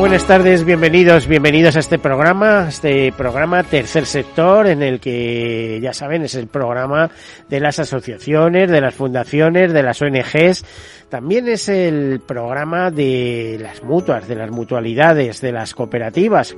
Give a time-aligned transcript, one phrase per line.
[0.00, 5.92] Buenas tardes, bienvenidos, bienvenidos a este programa, este programa Tercer Sector, en el que, ya
[5.92, 7.10] saben, es el programa
[7.50, 10.64] de las asociaciones, de las fundaciones, de las ONGs,
[11.10, 16.54] también es el programa de las mutuas, de las mutualidades, de las cooperativas,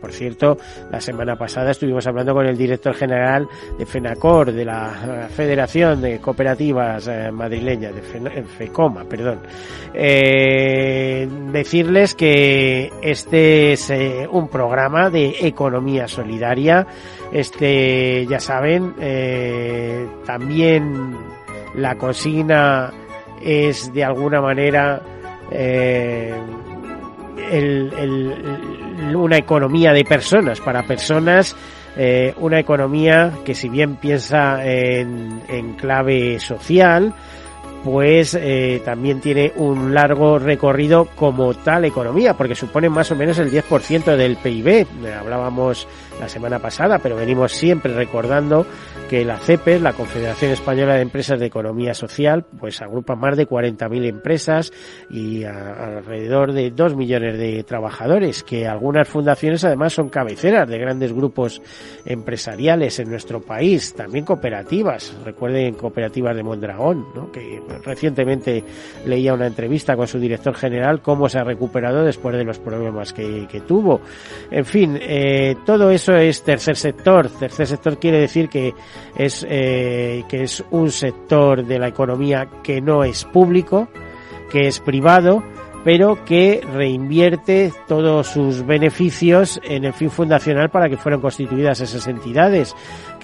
[0.00, 0.58] por cierto,
[0.90, 6.18] la semana pasada estuvimos hablando con el director general de FENACOR, de la Federación de
[6.18, 9.38] Cooperativas eh, Madrileña, de FECOMA, perdón.
[9.94, 16.86] Eh, decirles que este es eh, un programa de economía solidaria.
[17.32, 21.16] Este, ya saben, eh, también
[21.74, 22.92] la cocina
[23.44, 25.02] es de alguna manera
[25.50, 26.34] eh,
[29.14, 31.54] una economía de personas, para personas,
[32.38, 37.14] una economía que si bien piensa en, en clave social,
[37.84, 43.38] pues eh, también tiene un largo recorrido como tal economía, porque supone más o menos
[43.38, 44.86] el 10% del PIB.
[45.20, 45.86] Hablábamos
[46.18, 48.66] la semana pasada, pero venimos siempre recordando
[49.08, 53.46] que la CEPES, la Confederación Española de Empresas de Economía Social, pues agrupa más de
[53.46, 54.72] 40.000 empresas
[55.10, 61.12] y alrededor de 2 millones de trabajadores, que algunas fundaciones además son cabeceras de grandes
[61.12, 61.60] grupos
[62.04, 67.30] empresariales en nuestro país, también cooperativas, recuerden cooperativas de Mondragón, ¿no?
[67.30, 68.64] que recientemente
[69.06, 73.12] leía una entrevista con su director general cómo se ha recuperado después de los problemas
[73.12, 74.00] que, que tuvo.
[74.50, 77.28] En fin, eh, todo eso es tercer sector.
[77.28, 78.74] Tercer sector quiere decir que
[79.16, 83.88] es, eh, que es un sector de la economía que no es público,
[84.50, 85.42] que es privado,
[85.84, 92.06] pero que reinvierte todos sus beneficios en el fin fundacional para que fueran constituidas esas
[92.06, 92.74] entidades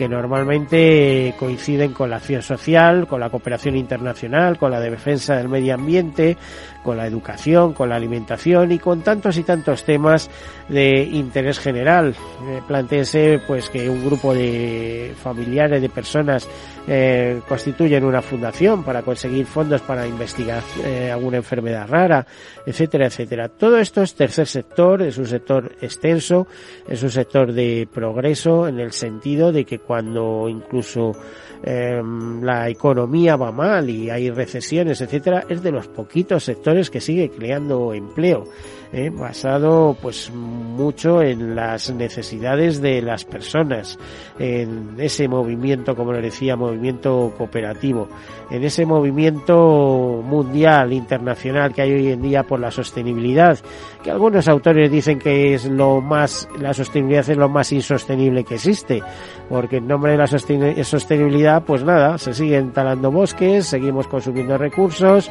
[0.00, 5.50] que normalmente coinciden con la acción social, con la cooperación internacional, con la defensa del
[5.50, 6.38] medio ambiente,
[6.82, 10.30] con la educación, con la alimentación y con tantos y tantos temas
[10.70, 12.14] de interés general.
[12.48, 16.48] Eh, pues que un grupo de familiares, de personas
[16.88, 22.26] eh, constituyen una fundación para conseguir fondos para investigar eh, alguna enfermedad rara,
[22.64, 23.48] etcétera, etcétera.
[23.48, 26.46] Todo esto es tercer sector, es un sector extenso,
[26.88, 31.16] es un sector de progreso en el sentido de que cuando incluso
[31.64, 37.00] em, la economía va mal y hay recesiones, etcétera, es de los poquitos sectores que
[37.00, 38.44] sigue creando empleo,
[38.92, 39.10] ¿eh?
[39.10, 43.98] basado pues mucho en las necesidades de las personas,
[44.38, 48.08] en ese movimiento, como le decía, movimiento cooperativo,
[48.50, 53.58] en ese movimiento mundial, internacional que hay hoy en día por la sostenibilidad,
[54.02, 58.54] que algunos autores dicen que es lo más, la sostenibilidad es lo más insostenible que
[58.54, 59.02] existe,
[59.48, 65.30] porque en nombre de la sostenibilidad, pues nada, se siguen talando bosques, seguimos consumiendo recursos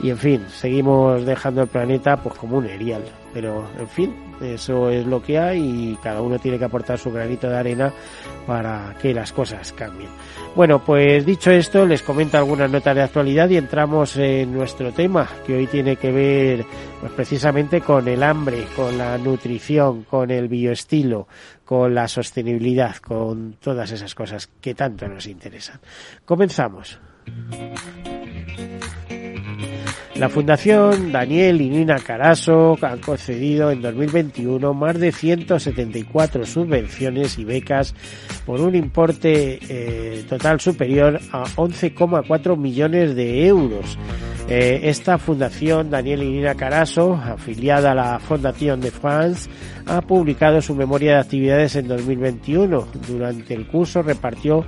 [0.00, 3.02] y en fin, seguimos dejando el planeta pues como un erial.
[3.34, 7.12] Pero en fin, eso es lo que hay y cada uno tiene que aportar su
[7.12, 7.92] granito de arena
[8.46, 10.08] para que las cosas cambien.
[10.54, 15.28] Bueno, pues dicho esto, les comento algunas notas de actualidad y entramos en nuestro tema,
[15.46, 16.64] que hoy tiene que ver
[17.00, 21.28] pues, precisamente con el hambre, con la nutrición, con el bioestilo,
[21.64, 25.80] con la sostenibilidad, con todas esas cosas que tanto nos interesan.
[26.24, 26.98] Comenzamos.
[30.18, 37.44] La Fundación Daniel y Nina Caraso han concedido en 2021 más de 174 subvenciones y
[37.44, 37.94] becas
[38.44, 43.96] por un importe eh, total superior a 11,4 millones de euros.
[44.48, 49.48] Eh, esta Fundación Daniel y Nina Caraso, afiliada a la Fundación de France,
[49.86, 52.88] ha publicado su memoria de actividades en 2021.
[53.06, 54.64] Durante el curso repartió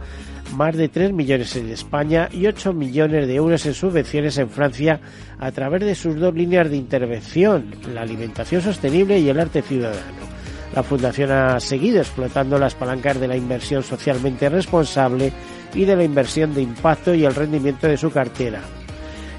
[0.53, 5.01] más de 3 millones en España y 8 millones de euros en subvenciones en Francia
[5.39, 10.31] a través de sus dos líneas de intervención, la alimentación sostenible y el arte ciudadano.
[10.75, 15.33] La Fundación ha seguido explotando las palancas de la inversión socialmente responsable
[15.75, 18.61] y de la inversión de impacto y el rendimiento de su cartera.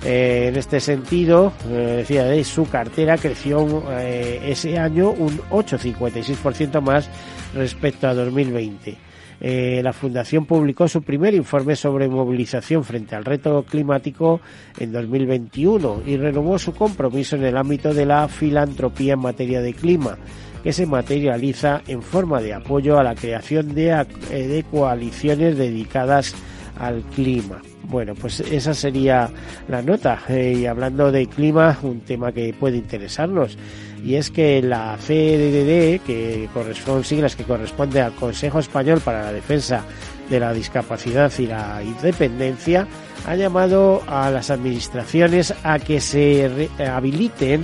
[0.04, 7.10] en este sentido, decía, su cartera creció ese año un 8,56% más
[7.54, 9.11] respecto a 2020.
[9.44, 14.40] Eh, la Fundación publicó su primer informe sobre movilización frente al reto climático
[14.78, 19.74] en 2021 y renovó su compromiso en el ámbito de la filantropía en materia de
[19.74, 20.18] clima
[20.64, 23.90] que se materializa en forma de apoyo a la creación de,
[24.30, 26.36] eh, de coaliciones dedicadas
[26.82, 27.62] al clima.
[27.84, 29.30] Bueno, pues esa sería
[29.68, 30.20] la nota.
[30.28, 33.58] Eh, y hablando de clima, un tema que puede interesarnos
[34.04, 39.32] y es que la CDD, que corresponde, siglas que corresponde al Consejo Español para la
[39.32, 39.84] Defensa
[40.30, 42.88] de la Discapacidad y la Independencia,
[43.28, 47.64] ha llamado a las administraciones a que se habiliten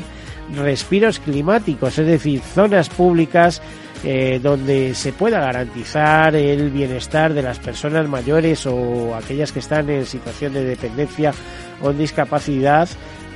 [0.55, 3.63] respiros climáticos, es decir, zonas públicas
[4.03, 9.89] eh, donde se pueda garantizar el bienestar de las personas mayores o aquellas que están
[9.89, 11.33] en situación de dependencia
[11.81, 12.88] o discapacidad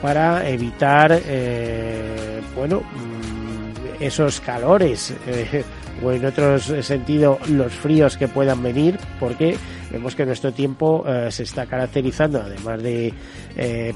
[0.04, 5.64] para evitar, eh, bueno, mm, esos calores eh,
[6.04, 9.58] o en otro sentido los fríos que puedan venir, porque
[9.92, 13.14] vemos que nuestro tiempo se está caracterizando, además de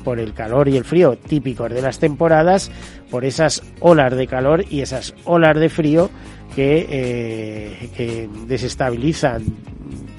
[0.03, 2.69] por el calor y el frío típicos de las temporadas,
[3.09, 6.12] por esas olas de calor y esas olas de frío
[6.55, 9.43] que, que desestabilizan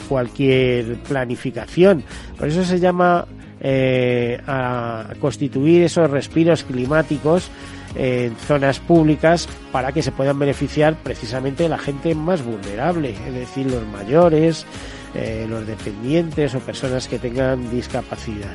[0.08, 2.02] cualquier planificación.
[2.38, 3.26] Por eso se llama
[3.60, 7.50] eh, a constituir esos respiros climáticos
[7.94, 13.70] en zonas públicas para que se puedan beneficiar precisamente la gente más vulnerable, es decir,
[13.70, 14.66] los mayores,
[15.14, 18.54] eh, los dependientes o personas que tengan discapacidad.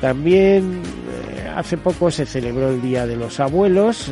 [0.00, 4.10] También eh, hace poco se celebró el Día de los Abuelos,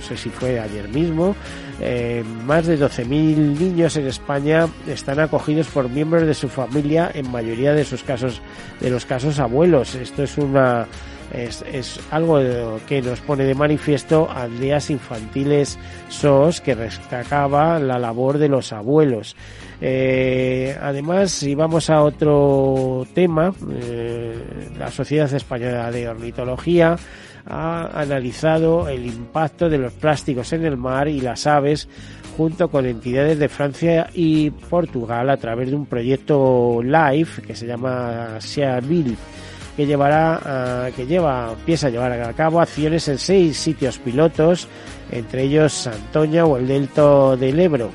[0.00, 1.36] no sé si fue ayer mismo,
[1.78, 7.30] eh, más de 12.000 niños en España están acogidos por miembros de su familia, en
[7.30, 8.40] mayoría de sus casos,
[8.80, 9.94] de los casos abuelos.
[9.94, 10.86] Esto es una
[11.34, 12.40] es, es algo
[12.88, 19.36] que nos pone de manifiesto aldeas infantiles SOS que destacaba la labor de los abuelos.
[19.80, 24.34] Eh, además, si vamos a otro tema, eh,
[24.78, 26.96] la Sociedad Española de Ornitología
[27.46, 31.88] ha analizado el impacto de los plásticos en el mar y las aves
[32.36, 37.66] junto con entidades de Francia y Portugal a través de un proyecto LIFE que se
[37.66, 39.16] llama Seaville
[39.76, 44.68] que llevará que lleva empieza a llevar a cabo acciones en seis sitios pilotos
[45.10, 47.90] entre ellos Santoña o el Delta del Ebro.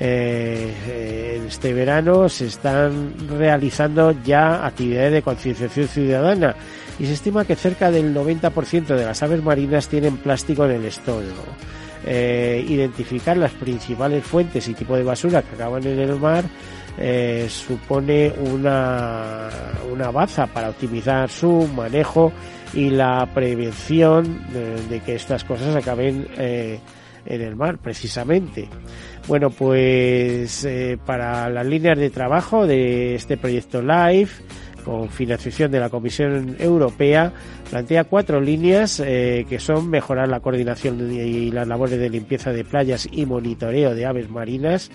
[0.00, 6.54] Eh, este verano se están realizando ya actividades de concienciación ciudadana
[6.98, 10.84] y se estima que cerca del 90% de las aves marinas tienen plástico en el
[10.84, 11.44] estómago.
[12.06, 16.44] Eh, identificar las principales fuentes y tipo de basura que acaban en el mar
[16.96, 19.48] eh, supone una,
[19.92, 22.32] una baza para optimizar su manejo
[22.72, 24.40] y la prevención
[24.88, 26.78] de, que estas cosas acaben eh,
[27.26, 28.68] en el mar precisamente.
[29.26, 30.66] Bueno, pues
[31.04, 34.42] para las líneas de trabajo de este proyecto LIFE,
[34.84, 37.32] con financiación de la Comisión Europea,
[37.70, 42.64] plantea cuatro líneas eh, que son mejorar la coordinación y las labores de limpieza de
[42.64, 44.90] playas y monitoreo de aves marinas,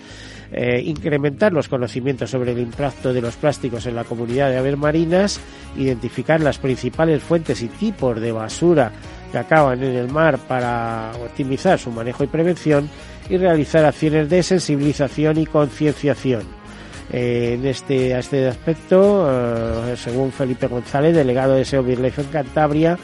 [0.52, 4.76] eh, incrementar los conocimientos sobre el impacto de los plásticos en la comunidad de aves
[4.76, 5.40] marinas,
[5.76, 8.92] identificar las principales fuentes y tipos de basura
[9.30, 12.88] que acaban en el mar para optimizar su manejo y prevención
[13.28, 16.63] y realizar acciones de sensibilización y concienciación
[17.12, 22.98] en este, a este aspecto, eh, según Felipe González, delegado de SEO Life en Cantabria,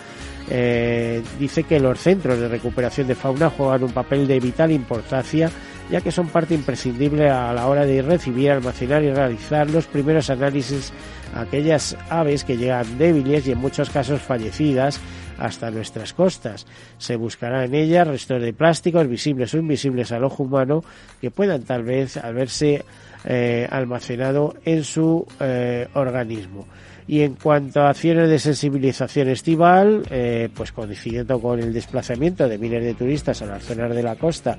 [0.48, 5.50] eh, dice que los centros de recuperación de fauna juegan un papel de vital importancia
[5.90, 10.30] ya que son parte imprescindible a la hora de recibir, almacenar y realizar los primeros
[10.30, 10.92] análisis
[11.34, 15.00] a aquellas aves que llegan débiles y en muchos casos fallecidas
[15.38, 16.66] hasta nuestras costas.
[16.98, 20.84] Se buscará en ellas restos de plásticos visibles o invisibles al ojo humano
[21.20, 22.84] que puedan tal vez al verse
[23.24, 26.66] eh, almacenado en su eh, organismo.
[27.06, 32.56] Y en cuanto a acciones de sensibilización estival, eh, pues coincidiendo con el desplazamiento de
[32.56, 34.56] miles de turistas a las zonas de la costa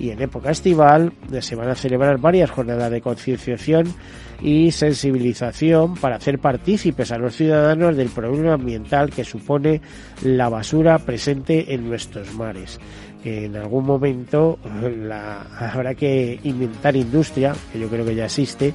[0.00, 3.94] y en época estival, se van a celebrar varias jornadas de concienciación
[4.40, 9.80] y sensibilización para hacer partícipes a los ciudadanos del problema ambiental que supone
[10.24, 12.80] la basura presente en nuestros mares
[13.22, 18.74] que en algún momento la, habrá que inventar industria, que yo creo que ya existe,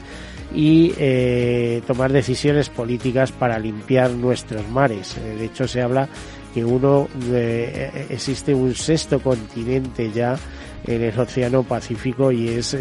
[0.53, 5.17] y eh, tomar decisiones políticas para limpiar nuestros mares.
[5.17, 6.07] Eh, de hecho, se habla
[6.53, 10.37] que uno eh, existe un sexto continente ya
[10.85, 12.77] en el Océano Pacífico y es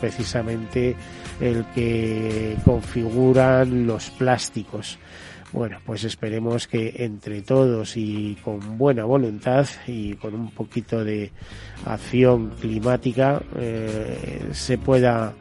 [0.00, 0.96] precisamente
[1.40, 4.98] el que configuran los plásticos.
[5.54, 11.30] Bueno, pues esperemos que entre todos y con buena voluntad y con un poquito de
[11.86, 15.32] acción climática eh, se pueda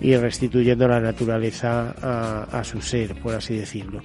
[0.00, 4.00] ir restituyendo la naturaleza a, a, su ser, por así decirlo.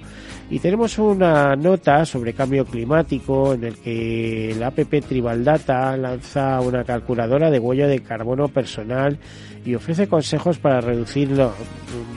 [0.50, 6.60] Y tenemos una nota sobre cambio climático en el que la APP Tribal Data lanza
[6.60, 9.18] una calculadora de huella de carbono personal
[9.64, 11.54] y ofrece consejos para reducirlo.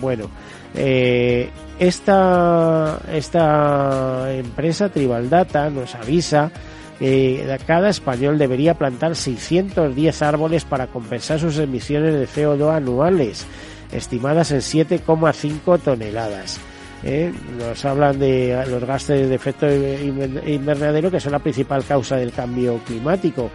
[0.02, 0.30] Bueno,
[0.76, 6.52] eh, esta, esta empresa Tribal Data nos avisa
[7.00, 13.46] que cada español debería plantar 610 árboles para compensar sus emisiones de CO2 anuales,
[13.92, 16.60] estimadas en 7,5 toneladas.
[17.04, 17.32] ¿eh?
[17.60, 22.80] Nos hablan de los gases de efecto invernadero, que son la principal causa del cambio
[22.80, 23.52] climático,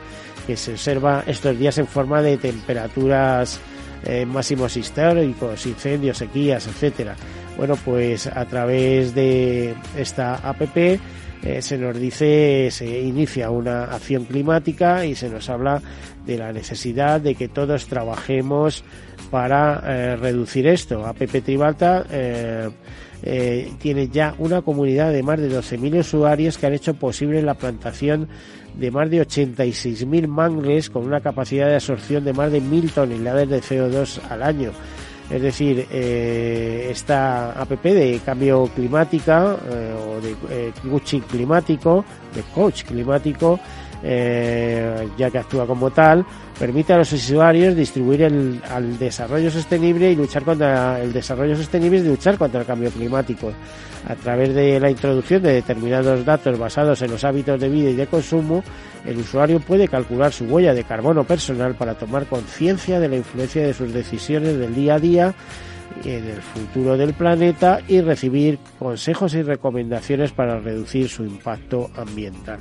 [0.46, 3.60] que se observa estos días en forma de temperaturas
[4.04, 7.16] eh, máximos históricos, incendios, sequías, etcétera.
[7.56, 11.00] Bueno, pues a través de esta APP
[11.42, 15.82] eh, se nos dice, se inicia una acción climática y se nos habla
[16.24, 18.84] de la necesidad de que todos trabajemos
[19.30, 21.04] para eh, reducir esto.
[21.04, 22.06] APP Tribalta
[23.24, 27.54] eh, tiene ya una comunidad de más de 12.000 usuarios que han hecho posible la
[27.54, 28.28] plantación
[28.74, 33.48] de más de 86.000 mangles con una capacidad de absorción de más de 1.000 toneladas
[33.48, 34.72] de CO2 al año.
[35.30, 42.42] Es decir, eh, esta APP de cambio climática eh, o de eh, coaching climático, de
[42.54, 43.58] coach climático,
[44.02, 46.24] eh, ya que actúa como tal,
[46.58, 51.98] permite a los usuarios distribuir el, al desarrollo sostenible y luchar contra el desarrollo sostenible
[51.98, 53.52] y luchar contra el cambio climático.
[54.08, 57.94] A través de la introducción de determinados datos basados en los hábitos de vida y
[57.94, 58.64] de consumo,
[59.04, 63.64] el usuario puede calcular su huella de carbono personal para tomar conciencia de la influencia
[63.64, 65.34] de sus decisiones del día a día
[66.04, 72.60] en el futuro del planeta y recibir consejos y recomendaciones para reducir su impacto ambiental.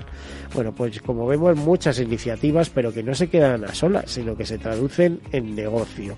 [0.54, 4.46] Bueno, pues como vemos muchas iniciativas, pero que no se quedan a solas, sino que
[4.46, 6.16] se traducen en negocio.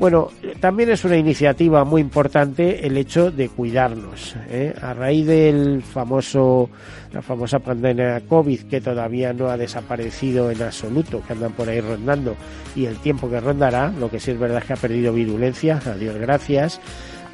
[0.00, 0.30] Bueno,
[0.60, 4.34] también es una iniciativa muy importante el hecho de cuidarnos.
[4.48, 4.74] ¿eh?
[4.80, 6.70] A raíz del famoso,
[7.12, 11.82] la famosa pandemia COVID que todavía no ha desaparecido en absoluto, que andan por ahí
[11.82, 12.34] rondando
[12.74, 15.78] y el tiempo que rondará, lo que sí es verdad es que ha perdido virulencia,
[15.84, 16.80] a Dios gracias,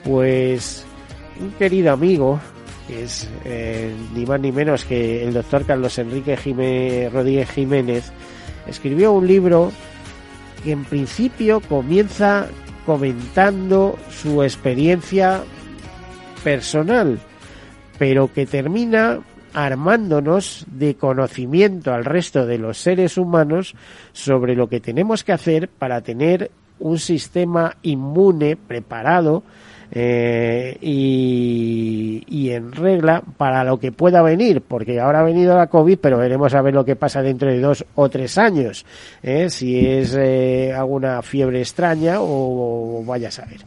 [0.02, 0.84] pues
[1.40, 2.40] un querido amigo
[2.88, 8.10] que es eh, ni más ni menos que el doctor Carlos Enrique Rodríguez Jiménez,
[8.66, 9.70] escribió un libro
[10.62, 12.48] que en principio comienza
[12.84, 15.42] comentando su experiencia
[16.44, 17.18] personal,
[17.98, 19.20] pero que termina
[19.52, 23.74] armándonos de conocimiento al resto de los seres humanos
[24.12, 29.42] sobre lo que tenemos que hacer para tener un sistema inmune preparado
[29.90, 35.68] eh, y, y, en regla para lo que pueda venir, porque ahora ha venido la
[35.68, 38.84] COVID, pero veremos a ver lo que pasa dentro de dos o tres años,
[39.22, 39.48] ¿eh?
[39.48, 43.60] si es eh, alguna fiebre extraña o, vaya a saber.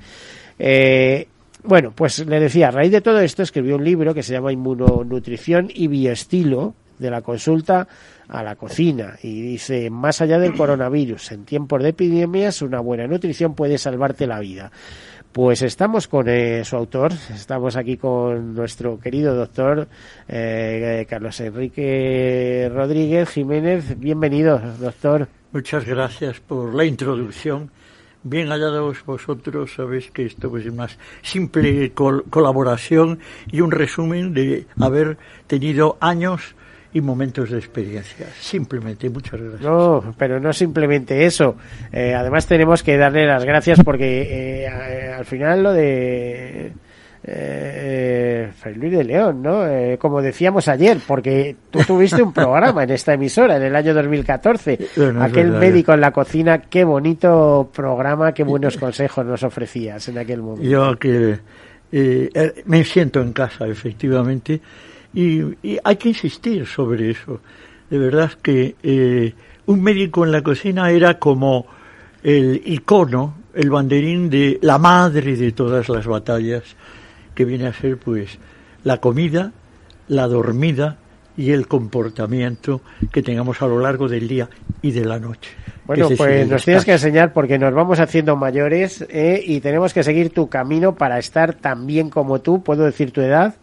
[0.57, 1.27] Eh,
[1.63, 4.51] bueno, pues le decía, a raíz de todo esto escribió un libro que se llama
[4.51, 7.87] Inmunonutrición y Bioestilo, de la consulta
[8.27, 13.07] a la cocina y dice, más allá del coronavirus, en tiempos de epidemias, una buena
[13.07, 14.71] nutrición puede salvarte la vida.
[15.31, 19.87] Pues estamos con eh, su autor, estamos aquí con nuestro querido doctor
[20.27, 23.99] eh, Carlos Enrique Rodríguez Jiménez.
[23.99, 25.27] Bienvenido, doctor.
[25.51, 27.69] Muchas gracias por la introducción.
[28.23, 30.87] Bien hallados vosotros, sabéis que esto es una
[31.21, 33.19] simple col colaboración
[33.51, 36.55] y un resumen de haber tenido años
[36.93, 38.27] y momentos de experiencia.
[38.39, 39.61] Simplemente, muchas gracias.
[39.61, 41.55] No, pero no simplemente eso.
[41.91, 44.67] Eh, además tenemos que darle las gracias porque eh,
[45.11, 46.73] al final lo de
[47.23, 49.67] eh, Fray Luis de León, ¿no?
[49.67, 53.93] Eh, como decíamos ayer, porque tú tuviste un programa en esta emisora en el año
[53.93, 54.79] 2014.
[54.95, 60.07] Bueno, aquel verdad, médico en la cocina, qué bonito programa, qué buenos consejos nos ofrecías
[60.09, 60.67] en aquel momento.
[60.67, 61.39] Yo que
[61.91, 64.59] eh, me siento en casa, efectivamente
[65.13, 67.41] y, y, hay que insistir sobre eso.
[67.89, 69.33] De verdad que eh,
[69.65, 71.65] un médico en la cocina era como
[72.23, 76.63] el icono, el banderín de la madre de todas las batallas,
[77.33, 78.37] que viene a ser pues
[78.83, 79.51] la comida,
[80.07, 80.97] la dormida
[81.37, 84.49] y el comportamiento que tengamos a lo largo del día
[84.81, 85.51] y de la noche.
[85.85, 90.03] Bueno, pues nos tienes que enseñar porque nos vamos haciendo mayores eh, y tenemos que
[90.03, 92.61] seguir tu camino para estar tan bien como tú.
[92.61, 93.55] ¿Puedo decir tu edad?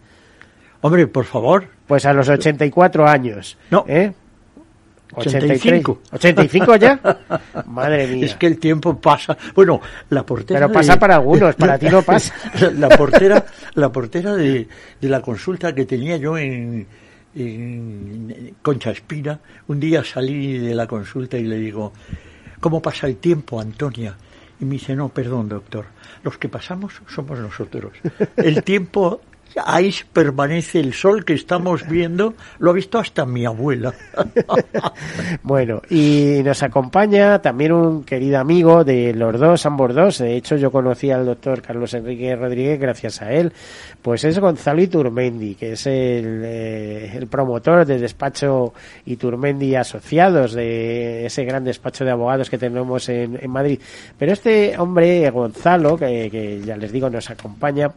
[0.87, 1.66] Hombre, por favor.
[1.85, 3.59] Pues a los 84 años.
[3.73, 3.85] No.
[3.88, 4.12] ¿eh?
[5.14, 6.02] 85.
[6.12, 7.00] 85 ya.
[7.66, 8.26] Madre mía.
[8.26, 9.37] Es que el tiempo pasa.
[9.52, 10.61] Bueno, la portera.
[10.61, 12.33] Pero pasa para algunos, para ti no pasa.
[12.76, 14.69] La portera, la portera de,
[15.00, 16.87] de la consulta que tenía yo en,
[17.35, 21.93] en Concha Espina, un día salí de la consulta y le digo,
[22.61, 24.16] ¿cómo pasa el tiempo, Antonia?
[24.61, 25.87] Y me dice, no, perdón, doctor,
[26.23, 27.93] los que pasamos somos nosotros.
[28.37, 29.21] El tiempo
[29.64, 33.94] ahí permanece el sol que estamos viendo, lo ha visto hasta mi abuela.
[35.42, 40.18] bueno, y nos acompaña también un querido amigo de los dos, ambos dos.
[40.18, 43.52] De hecho, yo conocí al doctor Carlos Enrique Rodríguez gracias a él.
[44.02, 48.72] Pues es Gonzalo Iturmendi, que es el, eh, promotor del despacho
[49.06, 53.80] Iturmendi Asociados, de ese gran despacho de abogados que tenemos en, en Madrid.
[54.18, 57.90] Pero este hombre, Gonzalo, que ya les digo, nos acompaña,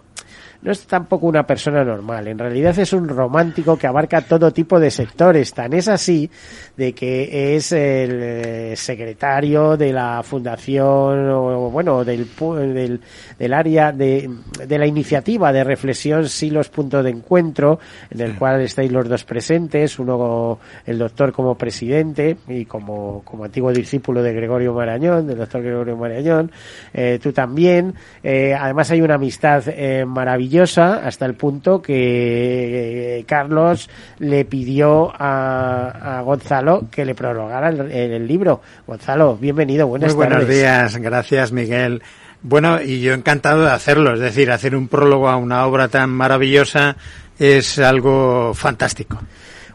[0.61, 4.77] no es tampoco una persona normal, en realidad es un romántico que abarca todo tipo
[4.79, 6.29] de sectores, tan es así
[6.75, 12.27] de que es el eh, secretario de la fundación o bueno, del,
[12.73, 12.99] del,
[13.37, 14.29] del área de,
[14.67, 19.23] de, la iniciativa de reflexión Silos Punto de Encuentro, en el cual estáis los dos
[19.23, 25.37] presentes, uno el doctor como presidente y como, como antiguo discípulo de Gregorio Marañón, del
[25.37, 26.51] doctor Gregorio Marañón,
[26.93, 33.89] eh, tú también, eh, además hay una amistad eh, maravillosa hasta el punto que Carlos
[34.19, 38.61] le pidió a, a Gonzalo que le prologara el, el, libro.
[38.87, 40.57] Gonzalo, bienvenido, buenas Muy buenos tardes.
[40.57, 42.01] días, gracias Miguel.
[42.41, 46.09] Bueno, y yo encantado de hacerlo, es decir, hacer un prólogo a una obra tan
[46.09, 46.95] maravillosa
[47.37, 49.19] es algo fantástico.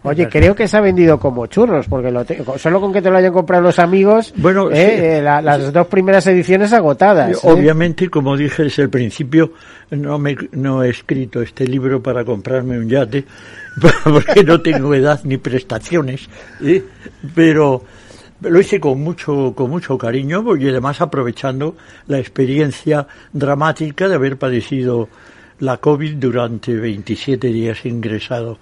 [0.04, 3.11] Oye, creo que se ha vendido como churros, porque lo te, solo con que te
[3.11, 5.04] lo hayan comprado los amigos, bueno, eh, sí.
[5.04, 7.32] eh, la, las dos primeras ediciones agotadas.
[7.32, 7.40] ¿eh?
[7.44, 9.52] Obviamente, como dije desde el principio,
[9.90, 13.25] no, me, no he escrito este libro para comprarme un yate,
[14.04, 16.28] porque no tengo edad ni prestaciones,
[16.62, 16.84] ¿eh?
[17.34, 17.82] pero
[18.42, 21.76] lo hice con mucho, con mucho cariño y además aprovechando
[22.08, 25.08] la experiencia dramática de haber padecido
[25.60, 28.58] la COVID durante 27 días ingresado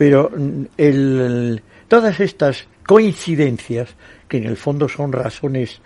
[0.00, 0.30] pero
[0.78, 3.90] el, todas estas coincidencias,
[4.28, 5.82] que en el fondo son razones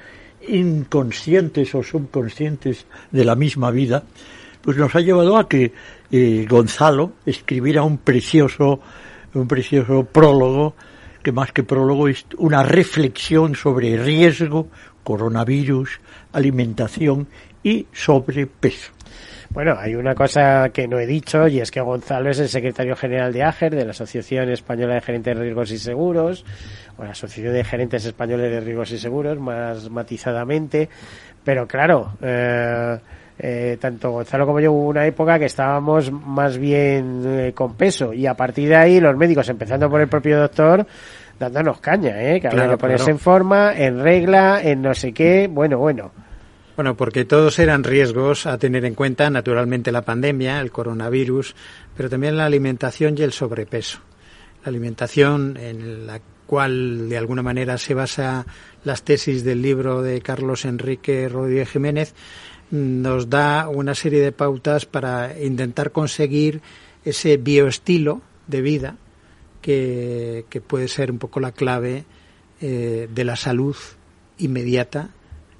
[0.46, 4.04] inconscientes o subconscientes de la misma vida,
[4.62, 5.72] pues nos ha llevado a que
[6.12, 8.78] eh, Gonzalo escribiera un precioso,
[9.34, 10.76] un precioso prólogo,
[11.24, 14.68] que más que prólogo es una reflexión sobre riesgo,
[15.02, 15.98] coronavirus,
[16.32, 17.26] alimentación
[17.64, 18.92] y sobrepeso.
[19.54, 22.96] Bueno, hay una cosa que no he dicho y es que Gonzalo es el secretario
[22.96, 26.44] general de AGER, de la Asociación Española de Gerentes de Riesgos y Seguros,
[26.96, 30.88] o la Asociación de Gerentes Españoles de Riesgos y Seguros, más matizadamente.
[31.44, 32.98] Pero claro, eh,
[33.38, 38.12] eh, tanto Gonzalo como yo hubo una época que estábamos más bien eh, con peso
[38.12, 40.84] y a partir de ahí los médicos, empezando por el propio doctor,
[41.38, 42.40] dándonos caña, ¿eh?
[42.40, 43.12] que había claro, que ponerse claro.
[43.12, 46.23] en forma, en regla, en no sé qué, bueno, bueno.
[46.76, 51.54] Bueno, porque todos eran riesgos a tener en cuenta, naturalmente la pandemia, el coronavirus,
[51.96, 54.00] pero también la alimentación y el sobrepeso.
[54.64, 58.44] La alimentación en la cual de alguna manera se basa
[58.82, 62.14] las tesis del libro de Carlos Enrique Rodríguez Jiménez,
[62.72, 66.60] nos da una serie de pautas para intentar conseguir
[67.04, 68.96] ese bioestilo de vida
[69.62, 72.04] que, que puede ser un poco la clave
[72.60, 73.76] eh, de la salud
[74.38, 75.10] inmediata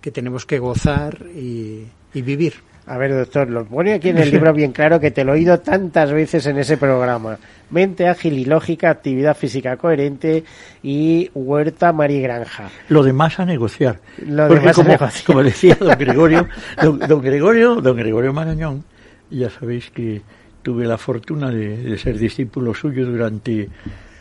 [0.05, 2.53] que tenemos que gozar y, y, vivir.
[2.87, 5.37] A ver, doctor, lo pone aquí en el libro bien claro que te lo he
[5.37, 7.39] oído tantas veces en ese programa.
[7.71, 10.45] Mente ágil y lógica, actividad física coherente
[10.83, 12.69] y huerta marigranja.
[12.91, 14.01] Lo demás a negociar.
[14.27, 15.25] Lo Porque demás como, a negociar.
[15.25, 16.49] como decía don Gregorio,
[16.83, 18.85] don, don, Gregorio, don Gregorio Marañón,
[19.31, 20.21] ya sabéis que
[20.63, 23.71] tuve la fortuna de, de ser discípulo suyo durante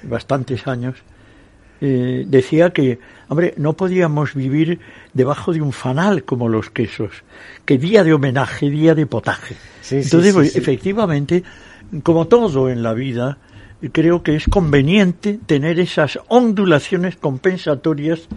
[0.03, 0.95] bastantes años
[1.85, 4.79] eh, decía que, hombre, no podíamos vivir
[5.13, 7.11] debajo de un fanal como los quesos,
[7.65, 9.57] que día de homenaje, día de potaje.
[9.81, 11.43] Sí, Entonces, sí, pues, efectivamente,
[12.01, 13.37] como todo en la vida,
[13.91, 18.29] creo que es conveniente tener esas ondulaciones compensatorias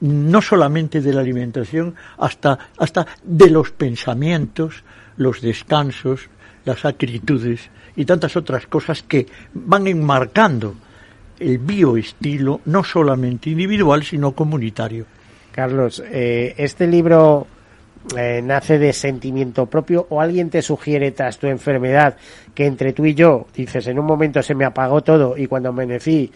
[0.00, 4.82] no solamente de la alimentación, hasta, hasta de los pensamientos,
[5.16, 6.28] los descansos,
[6.64, 10.74] las acritudes y tantas otras cosas que van enmarcando
[11.40, 15.06] el bioestilo no solamente individual, sino comunitario.
[15.50, 17.46] Carlos, eh, este libro
[18.16, 22.16] eh, nace de sentimiento propio o alguien te sugiere tras tu enfermedad
[22.54, 25.68] que entre tú y yo, dices, en un momento se me apagó todo y cuando
[25.70, 26.30] amanecí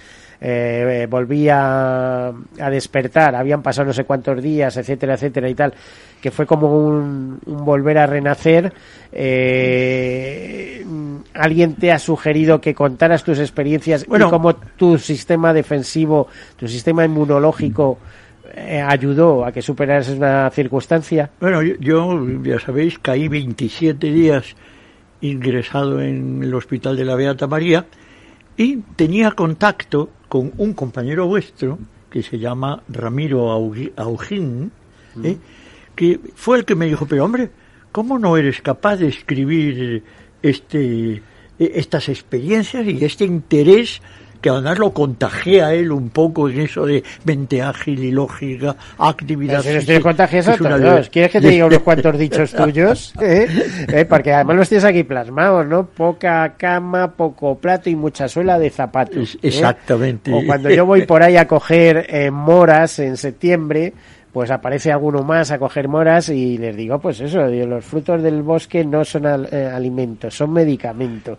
[0.46, 5.72] eh, volví a, a, despertar, habían pasado no sé cuántos días, etcétera, etcétera y tal,
[6.20, 8.70] que fue como un, un volver a renacer.
[9.10, 10.84] Eh,
[11.32, 17.06] alguien te ha sugerido que contaras tus experiencias y cómo tu sistema defensivo, tu sistema
[17.06, 17.98] inmunológico
[18.54, 21.30] eh, ayudó a que superaras una circunstancia?
[21.40, 24.54] Bueno, yo, ya sabéis, caí 27 días
[25.22, 27.86] ingresado en el hospital de la Beata María
[28.56, 31.78] y tenía contacto con un compañero vuestro
[32.10, 33.50] que se llama Ramiro
[33.96, 34.70] Aujín,
[35.22, 35.36] ¿eh?
[35.96, 37.50] que fue el que me dijo, pero hombre,
[37.90, 40.02] ¿cómo no eres capaz de escribir
[40.42, 41.22] este,
[41.58, 44.00] estas experiencias y este interés
[44.44, 48.76] que además lo contagia a él un poco en eso de mente ágil y lógica,
[48.98, 49.62] actividad.
[49.64, 51.08] Pero si contagias a todos.
[51.08, 53.14] ¿Quieres que te diga unos cuantos dichos tuyos?
[53.22, 53.48] ¿Eh?
[53.88, 54.04] ¿Eh?
[54.04, 55.86] Porque además los tienes aquí plasmados, ¿no?
[55.86, 59.36] Poca cama, poco plato y mucha suela de zapatos.
[59.36, 59.38] ¿eh?
[59.44, 60.30] Exactamente.
[60.30, 63.94] O cuando yo voy por ahí a coger eh, moras en septiembre,
[64.34, 68.42] pues aparece alguno más a coger moras y les digo, pues eso, los frutos del
[68.42, 71.38] bosque no son eh, alimentos, son medicamentos.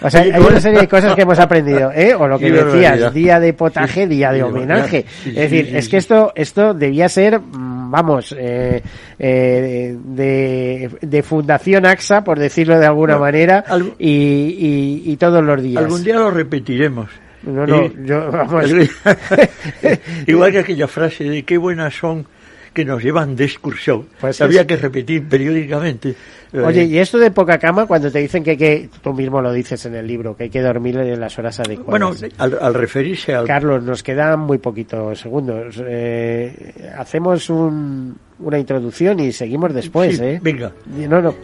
[0.00, 2.14] O sea, hay, una serie de cosas que hemos aprendido, ¿eh?
[2.14, 5.04] O lo que decías, día de potaje, día de homenaje.
[5.26, 8.82] es decir, es que esto, esto debía ser, mm, vamos, eh,
[9.18, 13.66] eh, de, de, Fundación AXA, por decirlo de alguna manera,
[13.98, 15.84] y, y todos los días.
[15.84, 17.10] Algún día lo repetiremos.
[17.44, 18.30] No, no, yo,
[20.26, 22.26] Igual que aquella frase de qué buenas son
[22.72, 24.06] que nos llevan de excursión.
[24.20, 26.14] Pues Había que repetir periódicamente.
[26.54, 29.84] Oye, y esto de poca cama, cuando te dicen que, que tú mismo lo dices
[29.86, 31.90] en el libro, que hay que dormir en las horas adecuadas.
[31.90, 33.46] Bueno, al, referirse al...
[33.46, 35.82] Carlos, nos quedan muy poquitos segundos.
[35.84, 40.40] Eh, hacemos un, una introducción y seguimos después, ¿eh?
[40.42, 40.72] Venga.
[40.86, 41.34] No, no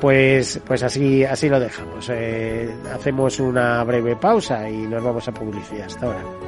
[0.00, 2.08] pues, pues así, así lo dejamos.
[2.10, 5.86] Eh, hacemos una breve pausa y nos vamos a publicidad.
[5.86, 6.47] Hasta ahora.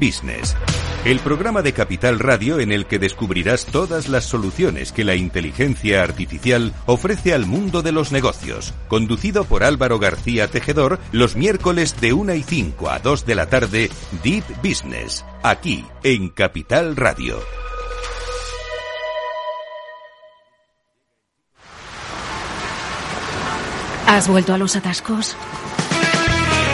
[0.00, 0.56] Business
[1.06, 6.02] el programa de Capital Radio en el que descubrirás todas las soluciones que la inteligencia
[6.02, 12.12] artificial ofrece al mundo de los negocios, conducido por Álvaro García Tejedor los miércoles de
[12.12, 13.88] 1 y 5 a 2 de la tarde,
[14.24, 17.38] Deep Business, aquí en Capital Radio.
[24.08, 25.36] ¿Has vuelto a los atascos?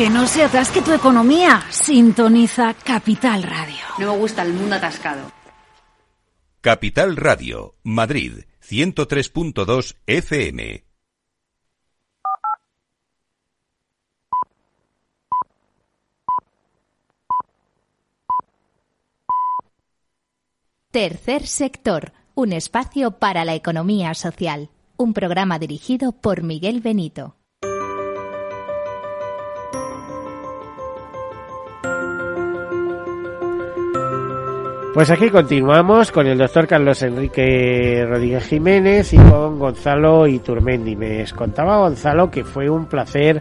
[0.00, 1.62] Que no se atasque tu economía.
[1.68, 3.84] Sintoniza Capital Radio.
[3.98, 5.30] No me gusta el mundo atascado.
[6.62, 10.86] Capital Radio, Madrid, 103.2 FM.
[20.90, 24.70] Tercer sector, un espacio para la economía social.
[24.96, 27.36] Un programa dirigido por Miguel Benito.
[34.92, 40.96] Pues aquí continuamos con el doctor Carlos Enrique Rodríguez Jiménez y con Gonzalo Iturmendi.
[40.96, 43.40] Me contaba Gonzalo que fue un placer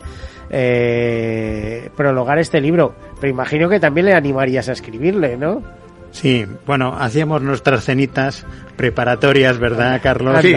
[0.51, 5.63] eh, prologar este libro, pero imagino que también le animarías a escribirle, ¿no?
[6.11, 10.41] Sí, bueno, hacíamos nuestras cenitas preparatorias, ¿verdad, Carlos?
[10.41, 10.55] Sí.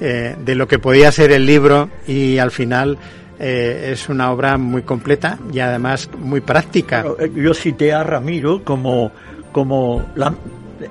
[0.00, 2.96] Eh, de lo que podía ser el libro y al final
[3.40, 7.04] eh, es una obra muy completa y además muy práctica.
[7.18, 9.12] Eh, Yo cité a Ramiro como,
[9.52, 10.34] como la-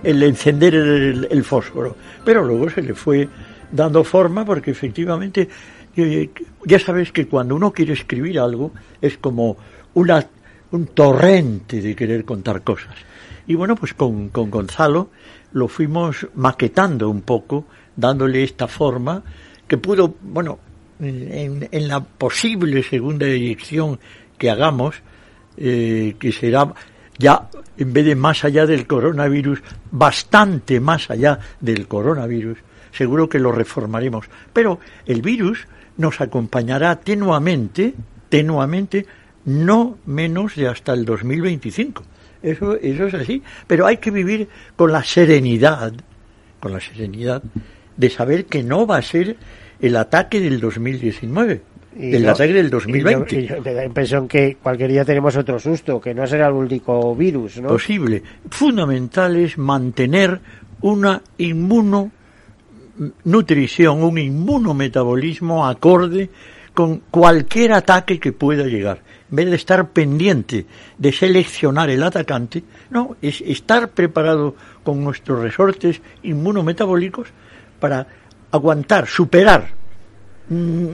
[0.04, 3.28] el encender el, fósforo, pero luego se le fue
[3.72, 5.48] dando forma porque efectivamente
[5.96, 6.30] eh,
[6.66, 9.58] ya sabes que cuando uno quiere escribir algo es como
[9.94, 10.26] una,
[10.72, 12.96] un torrente de querer contar cosas.
[13.48, 15.10] Y bueno, pues con, con Gonzalo
[15.54, 17.66] lo fuimos maquetando un poco,
[17.96, 19.24] dándole esta forma
[19.68, 20.60] que pudo, bueno,
[21.00, 24.00] en, en la posible segunda edición
[24.38, 24.96] que hagamos,
[25.58, 26.74] eh, que será
[27.18, 32.58] ya en vez de más allá del coronavirus, bastante más allá del coronavirus,
[32.92, 34.26] seguro que lo reformaremos.
[34.52, 37.94] Pero el virus nos acompañará tenuamente,
[38.30, 39.06] tenuamente,
[39.46, 42.04] no menos de hasta el 2025.
[42.42, 43.42] Eso, eso es así.
[43.66, 45.94] Pero hay que vivir con la serenidad,
[46.60, 47.44] con la serenidad
[47.96, 49.38] de saber que no va a ser
[49.80, 51.62] el ataque del 2019,
[51.96, 53.36] Y el no- ataque del y 2020.
[53.36, 56.26] yo- y yo me da la impresión que cualquier día tenemos otro susto, que no
[56.28, 57.70] será el único virus, ¿no?
[57.70, 58.22] posible.
[58.50, 60.40] Fundamental es mantener
[60.82, 61.22] una
[62.98, 66.30] inmunonutrición, un inmunometabolismo acorde
[66.74, 69.02] con cualquier ataque que pueda llegar.
[69.30, 70.66] En vez de estar pendiente
[70.98, 77.28] de seleccionar el atacante, no, es estar preparado con nuestros resortes inmunometabólicos
[77.80, 78.08] para
[78.52, 79.70] aguantar, superar,
[80.50, 80.88] mm,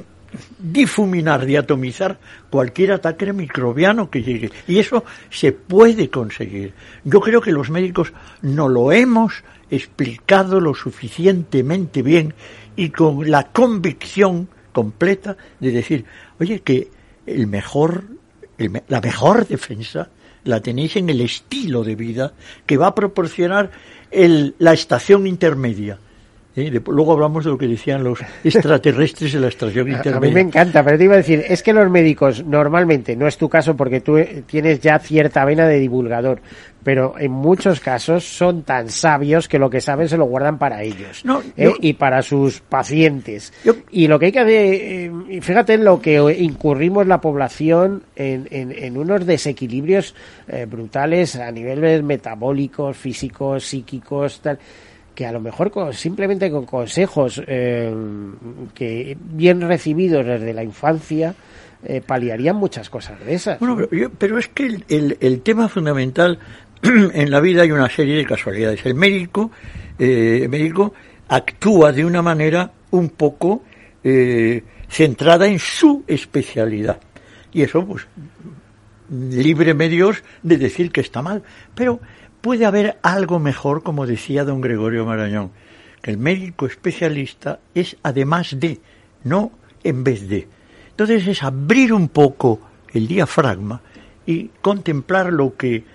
[0.60, 2.20] difuminar, diatomizar
[2.50, 4.52] cualquier ataque microbiano que llegue.
[4.68, 6.74] Y eso se puede conseguir.
[7.04, 12.34] Yo creo que los médicos no lo hemos explicado lo suficientemente bien
[12.76, 16.06] y con la convicción completa de decir,
[16.40, 16.90] oye, que
[17.26, 18.04] el mejor,
[18.58, 20.10] el la mejor defensa
[20.44, 22.34] la tenéis en el estilo de vida
[22.66, 23.72] que va a proporcionar
[24.12, 26.00] el, la estación intermedia.
[26.56, 26.70] ¿Eh?
[26.72, 30.30] De- luego hablamos de lo que decían los extraterrestres de la estación A- A intermedia.
[30.30, 33.38] mí me encanta, pero te iba a decir, es que los médicos normalmente, no es
[33.38, 36.42] tu caso porque tú eh, tienes ya cierta vena de divulgador,
[36.84, 40.84] pero en muchos casos son tan sabios que lo que saben se lo guardan para
[40.84, 41.66] ellos No, ¿eh?
[41.66, 43.54] yo- y para sus pacientes.
[43.64, 48.48] Yo- Y lo que hay que hacer, fíjate en lo que incurrimos la población en,
[48.52, 50.14] en- en unos desequilibrios
[50.48, 54.60] eh, brutales a niveles metabólicos, físicos, psíquicos, tal
[55.16, 57.94] que a lo mejor con- simplemente con consejos eh,
[58.74, 61.36] que bien recibidos desde la infancia
[61.84, 63.60] eh, paliarían muchas cosas de esas.
[63.60, 63.88] Bueno, ¿no?
[63.88, 66.40] pero, yo- pero es que el, tema fundamental
[66.84, 68.86] en la vida hay una serie de casualidades.
[68.86, 69.52] El médico,
[70.00, 70.94] eh, el médico
[71.28, 73.64] actúa de una manera un poco
[74.90, 77.00] centrada en su especialidad.
[77.54, 78.06] Y eso, pues,
[79.10, 81.44] líbreme Dios de decir que está mal.
[81.76, 82.00] Pero
[82.44, 85.52] puede haber algo mejor, como decía don Gregorio Marañón,
[86.02, 88.82] que el médico especialista es además de,
[89.24, 90.50] no en vez de.
[90.90, 92.60] Entonces es abrir un poco
[92.92, 93.82] el diafragma
[94.26, 95.86] y contemplar lo que,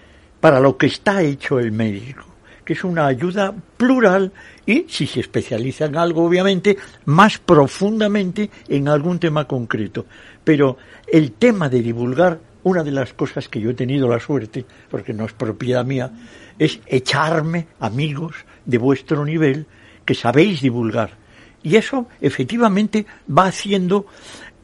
[0.41, 2.25] para lo que está hecho el médico,
[2.65, 4.33] que es una ayuda plural
[4.65, 10.07] y, si se especializa en algo, obviamente, más profundamente en algún tema concreto.
[10.43, 10.79] Pero
[11.13, 15.13] el tema de divulgar, una de las cosas que yo he tenido la suerte, porque
[15.13, 16.11] no es propiedad mía,
[16.59, 19.67] es echarme amigos de vuestro nivel
[20.05, 21.17] que sabéis divulgar.
[21.63, 24.07] Y eso efectivamente va haciendo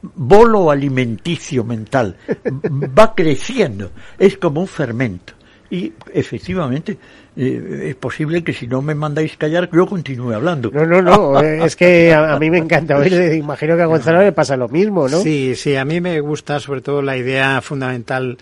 [0.02, 2.16] bolo alimenticio mental,
[2.98, 5.34] va creciendo, es como un fermento.
[5.70, 6.98] Y efectivamente
[7.36, 10.70] eh, es posible que si no me mandáis callar yo continúe hablando.
[10.70, 13.82] No, no, no, eh, es que a, a mí me encanta oír, eh, imagino que
[13.82, 15.20] a Gonzalo le pasa lo mismo, ¿no?
[15.20, 18.36] Sí, sí, a mí me gusta sobre todo la idea fundamental,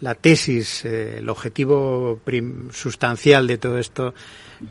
[0.00, 4.14] la tesis, eh, el objetivo prim- sustancial de todo esto,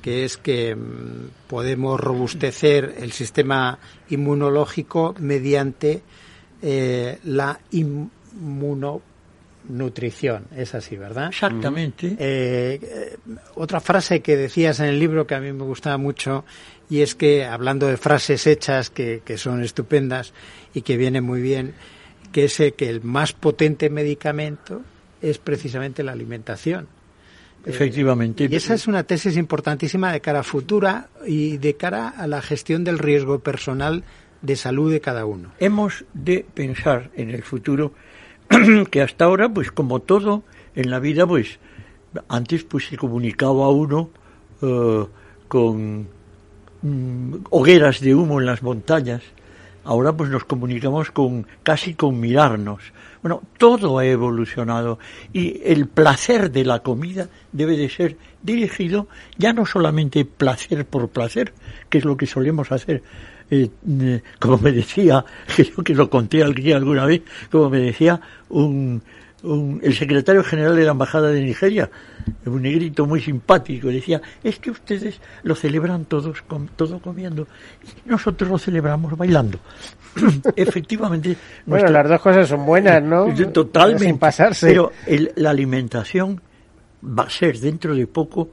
[0.01, 3.79] que es que mm, podemos robustecer el sistema
[4.09, 6.01] inmunológico mediante
[6.61, 7.59] eh, la
[9.67, 10.45] inmunonutrición.
[10.55, 11.27] Es así, ¿verdad?
[11.29, 12.15] Exactamente.
[12.19, 13.17] Eh, eh,
[13.55, 16.45] otra frase que decías en el libro que a mí me gustaba mucho
[16.89, 20.33] y es que hablando de frases hechas que, que son estupendas
[20.73, 21.73] y que vienen muy bien,
[22.31, 24.81] que es eh, que el más potente medicamento
[25.21, 26.87] es precisamente la alimentación.
[27.65, 28.47] Efectivamente.
[28.49, 32.41] Y esa es una tesis importantísima de cara a futura y de cara a la
[32.41, 34.03] gestión del riesgo personal
[34.41, 35.51] de salud de cada uno.
[35.59, 37.93] Hemos de pensar en el futuro
[38.91, 40.43] que hasta ahora, pues como todo
[40.75, 41.59] en la vida, pues
[42.27, 44.09] antes pues se comunicaba uno
[44.61, 45.05] eh,
[45.47, 46.07] con
[46.81, 49.21] mm, hogueras de humo en las montañas.
[49.83, 52.81] Ahora pues nos comunicamos con casi con mirarnos.
[53.21, 54.99] Bueno, todo ha evolucionado
[55.33, 59.07] y el placer de la comida debe de ser dirigido
[59.37, 61.53] ya no solamente placer por placer,
[61.89, 63.01] que es lo que solemos hacer,
[63.49, 63.69] eh,
[64.01, 65.23] eh, como me decía,
[65.55, 69.01] creo que lo conté alguna vez, como me decía un,
[69.43, 71.89] el secretario general de la Embajada de Nigeria,
[72.45, 77.47] un negrito muy simpático, decía, es que ustedes lo celebran todos con, todo comiendo
[77.83, 79.59] y nosotros lo celebramos bailando.
[80.55, 81.37] Efectivamente.
[81.65, 83.33] Bueno, las dos cosas son buenas, ¿no?
[83.51, 84.05] Totalmente.
[84.05, 84.67] Sin pasarse.
[84.67, 84.91] Pero
[85.35, 86.41] la alimentación
[87.03, 88.49] va a ser dentro de poco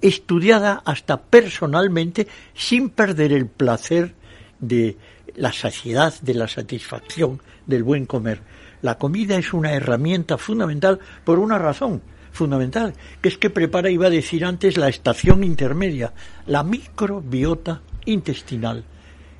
[0.00, 4.14] estudiada hasta personalmente sin perder el placer
[4.58, 4.96] de
[5.36, 8.40] la saciedad, de la satisfacción, del buen comer.
[8.82, 14.06] La comida es una herramienta fundamental por una razón fundamental, que es que prepara, iba
[14.06, 16.12] a decir antes, la estación intermedia,
[16.46, 18.84] la microbiota intestinal,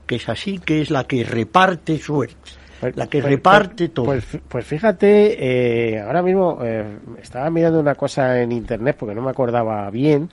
[0.07, 2.51] que es así, que es la que reparte suerte.
[2.81, 4.07] Pues, la que pues, reparte pues, todo.
[4.07, 9.23] Pues, pues fíjate, eh, ahora mismo eh, estaba mirando una cosa en internet porque no
[9.23, 10.31] me acordaba bien,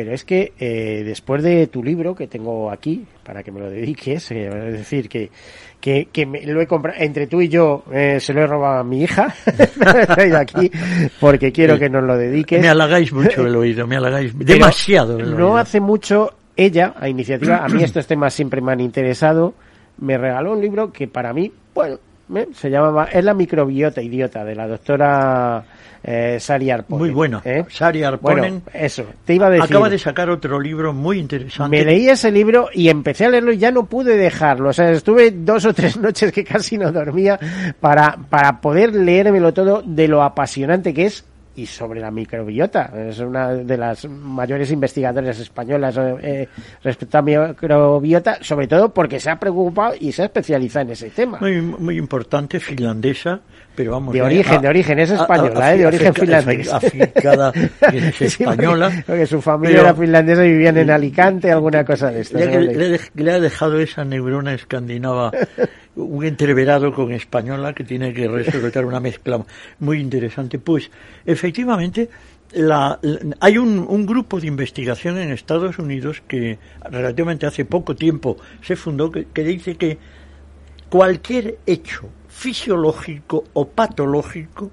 [0.00, 3.68] pero es que eh, después de tu libro que tengo aquí para que me lo
[3.68, 5.30] dediques, eh, es decir, que,
[5.78, 8.78] que, que me, lo he comprado entre tú y yo, eh, se lo he robado
[8.78, 9.34] a mi hija,
[10.16, 10.70] he aquí
[11.20, 12.62] porque quiero que nos lo dediques.
[12.62, 15.18] Me halagáis mucho el oído, me halagáis demasiado.
[15.18, 19.52] no hace mucho ella, a iniciativa, a mí estos temas siempre me han interesado,
[19.98, 21.98] me regaló un libro que para mí, bueno,
[22.54, 25.62] se llamaba Es la microbiota idiota de la doctora
[26.02, 26.98] eh, Sari Arponen.
[26.98, 27.42] Muy bueno.
[27.44, 27.64] ¿eh?
[27.68, 28.62] Sari Arponen.
[28.72, 29.64] eso, te iba a decir.
[29.64, 31.76] Acaba de sacar otro libro muy interesante.
[31.76, 34.70] Me leí ese libro y empecé a leerlo y ya no pude dejarlo.
[34.70, 37.38] O sea, estuve dos o tres noches que casi no dormía
[37.80, 41.24] para, para poder leérmelo todo de lo apasionante que es
[41.56, 42.92] y sobre la microbiota.
[43.08, 46.48] Es una de las mayores investigadoras españolas eh,
[46.82, 51.10] respecto a microbiota, sobre todo porque se ha preocupado y se ha especializado en ese
[51.10, 51.38] tema.
[51.40, 53.40] Muy, muy importante, finlandesa,
[53.80, 54.12] pero vamos.
[54.12, 55.78] De origen, de origen, es española, ¿eh?
[55.78, 56.70] de origen finlandés.
[56.70, 57.50] Aficada,
[57.90, 58.92] es española.
[59.06, 62.42] porque su familia era finlandesa y vivían en Alicante, alguna cosa de estas.
[62.42, 65.32] Le, le, ha dejado esa neurona escandinava
[65.96, 69.42] un entreverado con española que tiene que resolver una mezcla
[69.78, 70.58] muy interesante.
[70.58, 70.90] Pues
[71.24, 72.10] efectivamente
[72.52, 73.00] la,
[73.40, 76.58] hay un, un, grupo de investigación en Estados Unidos que
[76.90, 79.96] relativamente hace poco tiempo se fundó que, dice que
[80.90, 84.70] cualquier hecho fisiológico o patológico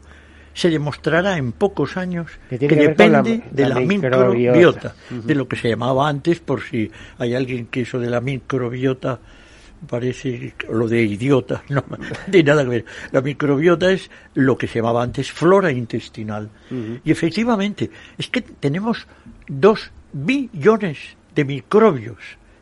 [0.54, 6.08] se demostrará en pocos años que, depende de la, microbiota, de lo que se llamaba
[6.08, 9.20] antes, por si hay alguien que eso de la microbiota
[9.86, 11.84] parece lo de idiota, no,
[12.32, 12.86] tiene nada que ver.
[13.12, 16.50] La microbiota es lo que se llamaba antes flora intestinal.
[17.04, 19.06] Y efectivamente, es que tenemos
[19.48, 20.98] dos billones
[21.36, 22.18] de microbios.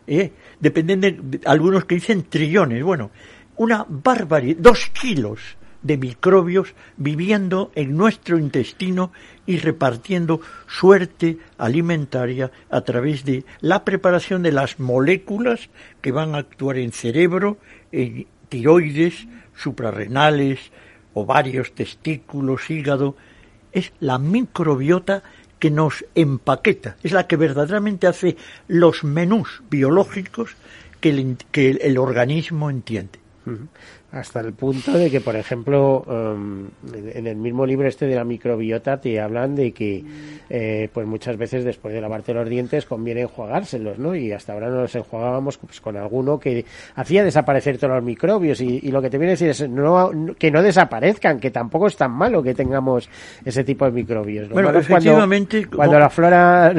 [0.07, 0.31] ¿eh?
[0.59, 2.83] Dependen de, algunos que dicen trillones.
[2.83, 3.11] Bueno,
[3.57, 5.39] una barbaridad, dos kilos
[5.85, 9.11] de microbios viviendo en nuestro intestino
[9.45, 15.69] y repartiendo suerte alimentaria a través de la preparación de las moléculas
[16.01, 17.59] que van a actuar en cerebro,
[17.91, 20.71] en tiroides, suprarrenales,
[21.13, 23.15] ovarios, testículos, hígado.
[23.71, 25.21] Es la microbiota
[25.59, 28.37] que nos empaqueta, es la que verdaderamente hace
[28.67, 30.55] los menús biológicos
[30.99, 33.67] que el, que el organismo entiende 嗯。
[34.15, 38.99] Hasta el punto de que, por ejemplo, um, en el mismo libro este de la microbiota
[38.99, 40.03] te hablan de que,
[40.49, 44.15] eh, pues muchas veces después de lavarte los dientes conviene enjuagárselos, ¿no?
[44.15, 46.63] Y hasta ahora nos enjuagábamos pues, con alguno que
[46.95, 50.49] hacía desaparecer todos los microbios y, lo que te viene a decir es no, que
[50.49, 53.09] no desaparezcan, que tampoco es tan malo que tengamos
[53.43, 54.47] ese tipo de microbios.
[54.47, 55.65] Bueno, efectivamente...
[55.65, 56.73] Cuando, la flora,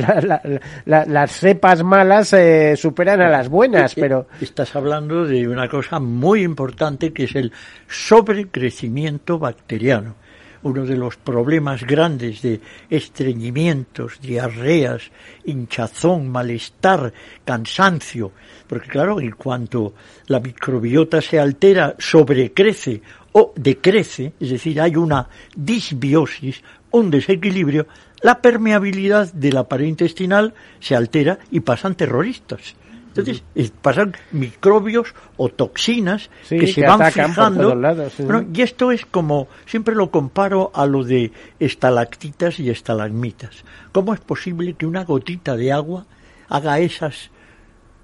[0.87, 4.27] las cepas malas eh, superan a las buenas, pero...
[4.41, 7.53] Estás hablando de una cosa muy importante que es el
[7.89, 10.15] sobrecrecimiento bacteriano,
[10.63, 12.61] uno de los problemas grandes de
[12.91, 15.11] estreñimientos, diarreas,
[15.45, 17.13] hinchazón, malestar,
[17.45, 18.33] cansancio,
[18.67, 19.95] porque claro, en cuanto
[20.27, 23.01] la microbiota se altera, sobrecrece
[23.33, 27.87] o decrece, es decir, hay una disbiosis, un desequilibrio,
[28.23, 32.75] la permeabilidad de la pared intestinal se altera y pasan terroristas
[33.19, 37.75] Entonces pasan microbios o toxinas Sí, que se que van fijando.
[37.75, 38.23] lados, sí.
[38.25, 43.65] Bueno, y esto es como, siempre lo comparo a lo de estalactitas y estalagmitas.
[43.93, 46.07] ¿Cómo es posible que una gotita de agua
[46.49, 47.31] haga esas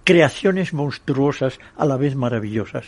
[0.04, 2.86] creaciones monstruosas a la vez maravillosas?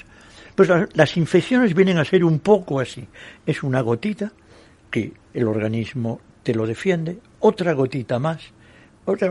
[0.54, 3.06] Pues la- las infecciones vienen a ser un poco así.
[3.46, 4.32] Es una gotita
[4.90, 8.40] que el organismo te lo defiende, otra gotita más,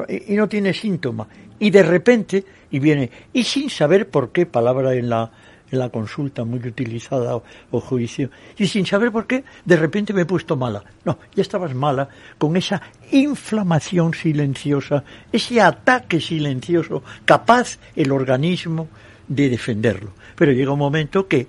[0.07, 1.27] y no tiene síntoma.
[1.59, 5.31] Y de repente, y viene, y sin saber por qué, palabra en la,
[5.71, 10.13] en la consulta muy utilizada o, o juicio, y sin saber por qué, de repente
[10.13, 10.83] me he puesto mala.
[11.05, 18.87] No, ya estabas mala con esa inflamación silenciosa, ese ataque silencioso, capaz el organismo
[19.27, 20.11] de defenderlo.
[20.35, 21.47] Pero llega un momento que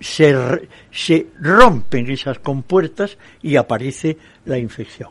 [0.00, 0.34] se,
[0.90, 5.10] se rompen esas compuertas y aparece la infección.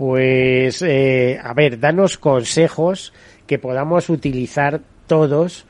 [0.00, 3.12] Pues, eh, a ver, danos consejos
[3.46, 5.66] que podamos utilizar todos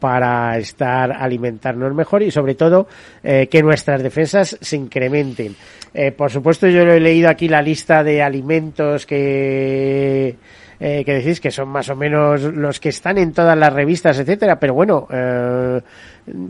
[0.00, 2.88] para estar alimentarnos mejor y sobre todo
[3.22, 5.54] eh, que nuestras defensas se incrementen.
[5.92, 10.34] Eh, por supuesto, yo he leído aquí la lista de alimentos que
[10.80, 14.18] eh, que decís que son más o menos los que están en todas las revistas,
[14.18, 15.80] etcétera, pero bueno, eh,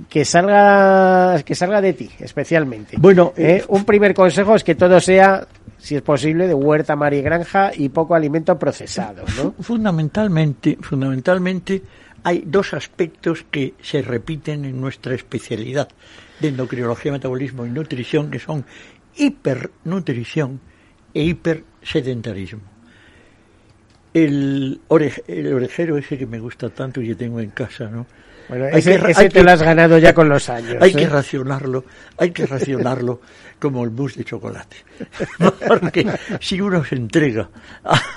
[0.08, 2.96] que salga que salga de ti especialmente.
[2.98, 5.46] Bueno, Eh, eh, un primer consejo es que todo sea,
[5.78, 9.54] si es posible, de huerta, mar y granja y poco alimento procesado, ¿no?
[9.60, 11.82] Fundamentalmente, fundamentalmente
[12.22, 15.88] hay dos aspectos que se repiten en nuestra especialidad
[16.40, 18.64] de endocrinología, metabolismo y nutrición, que son
[19.16, 20.60] hipernutrición
[21.12, 22.73] e hipersedentarismo.
[24.14, 28.06] El, orej- el orejero ese que me gusta tanto y que tengo en casa, ¿no?
[28.48, 30.48] Bueno, Hay ese, que ra- ese hay te que- lo has ganado ya con los
[30.48, 30.76] años.
[30.80, 30.94] Hay ¿eh?
[30.94, 31.84] que racionarlo,
[32.18, 33.20] hay que racionarlo
[33.58, 34.76] como el mousse de chocolate.
[35.68, 36.06] Porque
[36.40, 37.48] si uno se entrega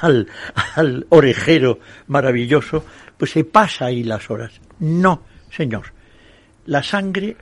[0.02, 0.28] al,
[0.76, 2.84] al orejero maravilloso,
[3.18, 4.52] pues se pasa ahí las horas.
[4.80, 5.86] No, señor.
[6.68, 7.36] La sangre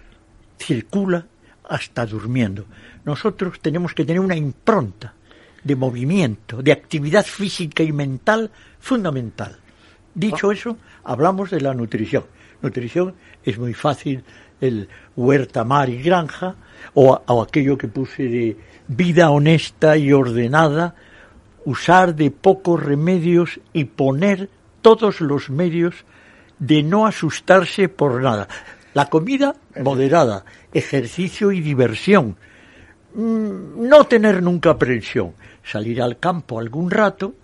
[0.60, 1.26] circula
[1.68, 2.66] hasta durmiendo.
[3.03, 5.14] Nosotros tenemos que tener una impronta
[5.66, 9.57] de movimiento, de actividad física y mental fundamental.
[10.13, 12.24] Dicho eso, hablamos de la nutrición.
[12.61, 14.24] Nutrición es muy fácil,
[14.61, 16.55] el huerta, mar y granja,
[16.93, 18.57] o, aquello que puse de
[18.88, 20.95] vida honesta y ordenada,
[21.66, 24.49] usar de pocos remedios y poner
[24.82, 26.05] todos los medios
[26.59, 28.47] de no asustarse por nada.
[28.93, 32.38] La comida moderada, ejercicio y diversión,
[33.16, 35.34] Mm, no tener nunca aprensión,
[35.66, 37.36] salir al campo algún rato,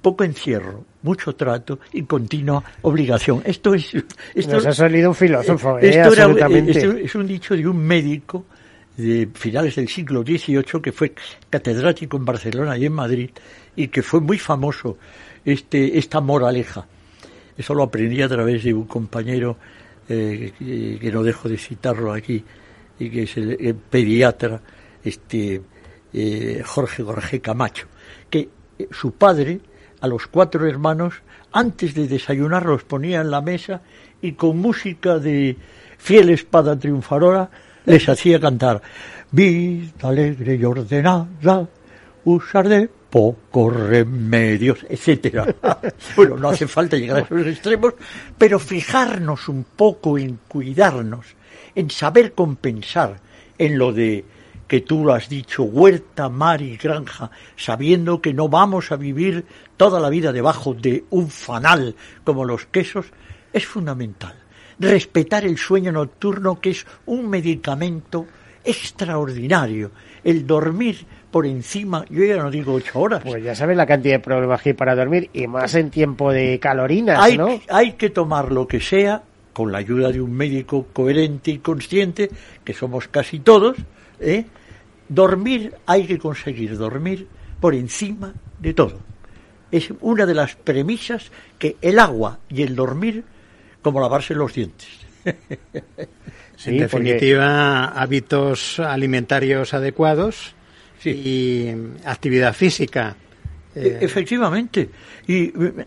[0.00, 3.42] poco encierro, mucho trato y continua obligación.
[3.44, 3.92] Esto es
[4.34, 5.88] esto, Nos ha salido un filósofo, ¿eh?
[5.88, 6.70] esto era- absolutamente.
[6.72, 8.44] esto es un dicho de un médico
[8.96, 11.12] de finales del siglo XVIII que fue
[11.50, 13.30] catedrático en Barcelona y en Madrid
[13.74, 14.98] y que fue muy famoso
[15.44, 16.86] este esta moraleja.
[17.56, 19.56] Eso lo aprendí a través de un compañero
[20.08, 22.44] eh, que, que no dejo de citarlo aquí
[22.98, 24.60] y que es el, el pediatra
[25.04, 25.60] este
[26.14, 27.86] eh, Jorge Jorge Camacho,
[28.30, 28.48] que
[28.78, 29.60] eh, su padre
[30.00, 31.14] a los cuatro hermanos
[31.52, 33.82] antes de desayunar los ponía en la mesa
[34.22, 35.56] y con música de
[35.98, 37.50] fiel espada triunfadora
[37.86, 38.80] les hacía cantar
[39.30, 41.68] vida alegre y ordenada
[42.24, 45.46] usar de pocos remedios, etcétera.
[46.16, 47.94] bueno, no hace falta llegar a esos extremos,
[48.38, 51.26] pero fijarnos un poco en cuidarnos,
[51.74, 53.20] en saber compensar,
[53.58, 54.24] en lo de
[54.74, 59.44] que tú lo has dicho, huerta, mar y granja, sabiendo que no vamos a vivir
[59.76, 61.94] toda la vida debajo de un fanal
[62.24, 63.06] como los quesos,
[63.52, 64.34] es fundamental.
[64.80, 68.26] Respetar el sueño nocturno, que es un medicamento
[68.64, 69.92] extraordinario.
[70.24, 73.22] El dormir por encima, yo ya no digo ocho horas.
[73.22, 76.32] Pues ya sabes la cantidad de problemas que hay para dormir y más en tiempo
[76.32, 77.60] de calorinas, hay, ¿no?
[77.68, 79.22] hay que tomar lo que sea
[79.52, 82.28] con la ayuda de un médico coherente y consciente,
[82.64, 83.76] que somos casi todos.
[84.18, 84.44] ¿eh?
[85.14, 87.26] Dormir, hay que conseguir dormir
[87.60, 88.98] por encima de todo.
[89.70, 93.24] Es una de las premisas que el agua y el dormir,
[93.82, 94.88] como lavarse los dientes.
[96.56, 100.54] Sí, en porque- definitiva, hábitos alimentarios adecuados
[101.00, 101.10] Sí.
[101.10, 101.74] y
[102.06, 103.16] actividad física.
[103.74, 104.88] Eh, E- Efectivamente.
[105.26, 105.86] Y eh,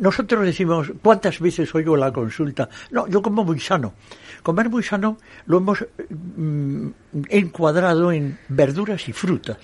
[0.00, 2.68] nosotros decimos, ¿cuántas veces oigo la consulta?
[2.90, 3.94] No, yo como muy sano.
[4.42, 6.88] Comer muy sano lo hemos mm,
[7.28, 9.58] encuadrado en verduras y frutas.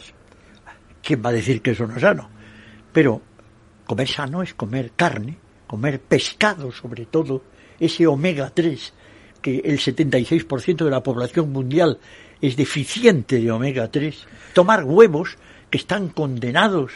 [1.03, 2.29] ¿Quién va a decir que eso no es sano?
[2.93, 3.23] Pero
[3.87, 7.43] comer sano es comer carne, comer pescado sobre todo,
[7.79, 8.93] ese omega 3,
[9.41, 11.99] que el 76% de la población mundial
[12.41, 15.37] es deficiente de omega 3, tomar huevos
[15.71, 16.93] que están condenados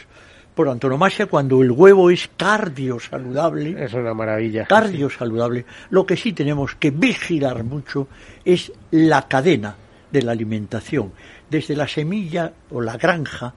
[0.55, 3.83] por antonomasia cuando el huevo es cardio saludable.
[3.83, 4.65] Es una maravilla.
[4.65, 5.65] Cardio saludable.
[5.89, 8.07] Lo que sí tenemos que vigilar mucho
[8.43, 9.75] es la cadena
[10.11, 11.13] de la alimentación,
[11.49, 13.53] desde la semilla o la granja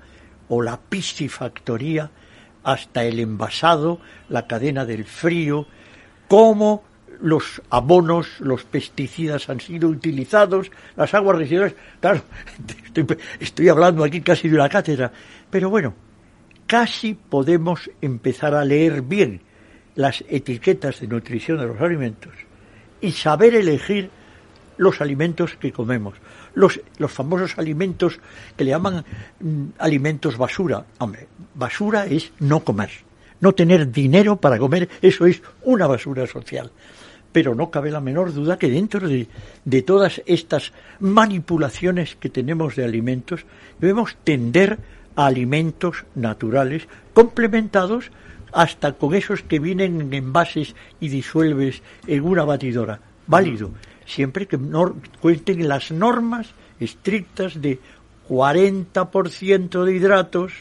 [0.49, 2.11] o la piscifactoría
[2.63, 5.67] hasta el envasado, la cadena del frío,
[6.29, 6.85] cómo
[7.21, 11.75] los abonos, los pesticidas han sido utilizados, las aguas residuales.
[12.01, 12.23] Claro,
[12.85, 13.07] estoy,
[13.41, 15.13] estoy hablando aquí casi de una cátedra,
[15.51, 15.95] pero bueno,
[16.67, 19.41] casi podemos empezar a leer bien
[19.95, 22.33] las etiquetas de nutrición de los alimentos
[23.01, 24.11] y saber elegir
[24.77, 26.15] los alimentos que comemos.
[26.55, 28.19] Los, los famosos alimentos
[28.57, 29.05] que le llaman
[29.41, 30.85] mm, alimentos basura.
[30.99, 32.91] Hombre, basura es no comer.
[33.41, 36.73] No tener dinero para comer, eso es una basura social.
[37.33, 39.29] Pero no cabe la menor duda que dentro de,
[39.65, 43.45] de todas estas manipulaciones que tenemos de alimentos,
[43.81, 44.79] debemos tender
[45.17, 48.11] a alimentos naturales complementados
[48.53, 53.01] hasta con esos que vienen en envases y disuelves en una batidora.
[53.27, 53.71] Válido,
[54.07, 56.49] siempre que no cuenten las normas
[56.79, 57.81] estrictas de
[58.29, 60.53] 40% de hidratos,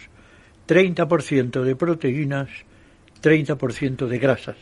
[0.67, 2.49] 30% de proteínas,
[3.21, 4.57] 30% de grasas.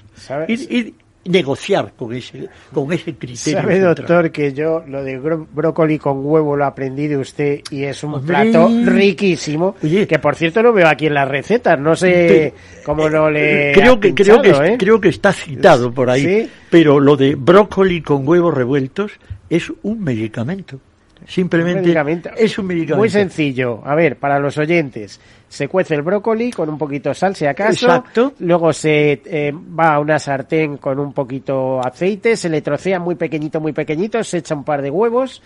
[0.47, 0.95] Y, y,
[1.25, 3.61] negociar con ese, con ese criterio.
[3.61, 8.03] Sabe, doctor, que yo lo de brócoli con huevo lo aprendí de usted y es
[8.03, 9.75] un plato riquísimo.
[9.81, 12.53] que por cierto lo veo aquí en las recetas, no sé
[12.83, 13.71] cómo lo le.
[13.71, 14.75] Eh, creo que, creo, que, ¿eh?
[14.77, 19.11] creo que está citado por ahí, pero lo de brócoli con huevos revueltos
[19.49, 20.79] es un medicamento.
[21.27, 21.91] Simplemente
[22.37, 22.97] es un medicamento.
[22.97, 23.81] Muy sencillo.
[23.85, 25.19] A ver, para los oyentes,
[25.51, 27.85] se cuece el brócoli con un poquito de sal, si acaso.
[27.85, 28.33] Exacto.
[28.39, 33.15] Luego se eh, va a una sartén con un poquito aceite, se le trocea muy
[33.15, 35.41] pequeñito, muy pequeñito, se echa un par de huevos.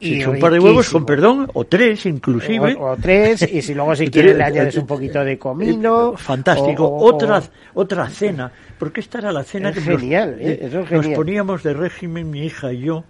[0.00, 2.74] Y un par de huevos, con perdón, o tres inclusive.
[2.78, 6.14] O, tres, y si luego si quieres le añades un poquito de comino.
[6.16, 6.96] Fantástico.
[6.96, 7.42] otra,
[7.74, 12.30] otra cena, porque esta era la cena que genial, nos, eh, nos poníamos de régimen,
[12.30, 13.04] mi hija y yo,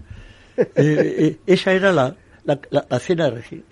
[0.57, 3.63] eh, eh, esa era la, la, cena de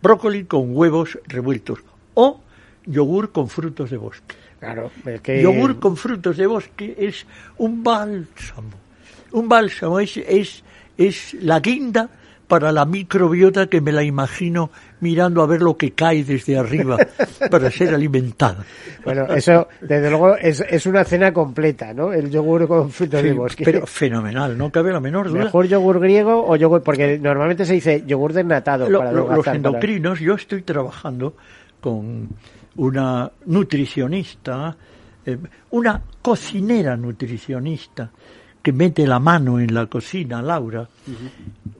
[0.00, 1.80] Brócoli con huevos revueltos
[2.16, 2.40] o
[2.84, 4.34] yogur con frutos de bosque.
[4.58, 4.90] Claro,
[5.24, 7.26] Yogur con frutos de bosque es
[7.58, 8.70] un bálsamo.
[9.32, 10.64] Un bálsamo es, es,
[10.96, 12.08] es la guinda
[12.48, 16.96] para la microbiota que me la imagino mirando a ver lo que cae desde arriba
[17.50, 18.64] para ser alimentada.
[19.04, 22.12] Bueno, eso desde luego es, es una cena completa, ¿no?
[22.12, 23.64] El yogur con frutos de bosque.
[23.64, 25.44] Pero fenomenal, no cabe la menor duda.
[25.44, 28.86] Mejor yogur griego o yogur, porque normalmente se dice yogur desnatado.
[28.96, 31.34] para los endocrinos, yo estoy trabajando
[31.80, 32.28] con
[32.76, 34.76] una nutricionista,
[35.24, 35.38] eh,
[35.70, 38.10] una cocinera nutricionista
[38.62, 40.88] que mete la mano en la cocina, Laura,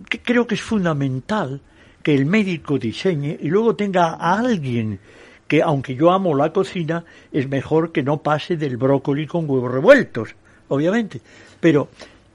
[0.08, 1.60] que creo que es fundamental
[2.02, 5.00] que el médico diseñe y luego tenga a alguien
[5.48, 9.72] que, aunque yo amo la cocina, es mejor que no pase del brócoli con huevos
[9.72, 10.34] revueltos,
[10.68, 11.20] obviamente.
[11.58, 11.88] Pero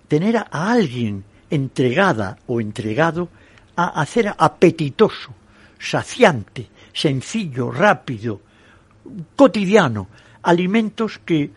[0.07, 3.29] tener a alguien entregada o entregado
[3.75, 5.33] a hacer apetitoso,
[5.79, 8.41] saciante, sencillo, rápido,
[9.35, 10.07] cotidiano,
[10.43, 11.51] alimentos que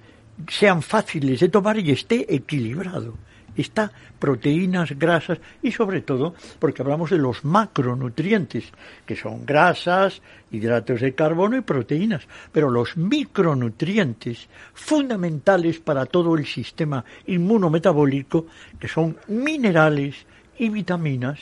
[0.49, 3.15] sean fáciles de tomar y esté equilibrado.
[3.57, 8.73] Está proteínas, grasas y sobre todo porque hablamos de los macronutrientes,
[9.07, 16.47] que son grasas, hidratos de carbono y proteínas, pero los micronutrientes fundamentales para todo el
[16.47, 18.47] sistema inmunometabólico,
[18.81, 20.27] que son minerales
[20.59, 21.39] y vitaminas,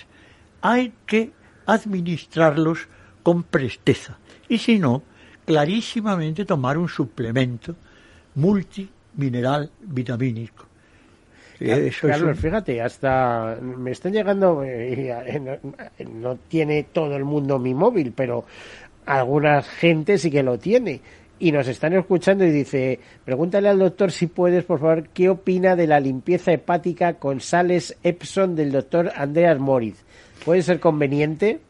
[0.61, 1.33] hay que
[1.65, 2.89] administrarlos
[3.23, 4.19] con presteza.
[4.49, 5.03] Y si no,
[5.45, 7.75] clarísimamente tomar un suplemento
[8.35, 10.67] multimineral vitamínico.
[11.61, 15.41] Eso Carlos, fíjate, hasta me están llegando, eh,
[16.11, 18.45] no, tiene todo el mundo mi móvil, pero
[19.07, 21.01] alguna gente sí que lo tiene.
[21.39, 25.75] Y nos están escuchando y dice, pregúntale al doctor si puedes, por favor, qué opina
[25.75, 30.05] de la limpieza hepática con sales Epson del doctor Andreas Moritz.
[30.45, 31.61] ¿Puede ser conveniente?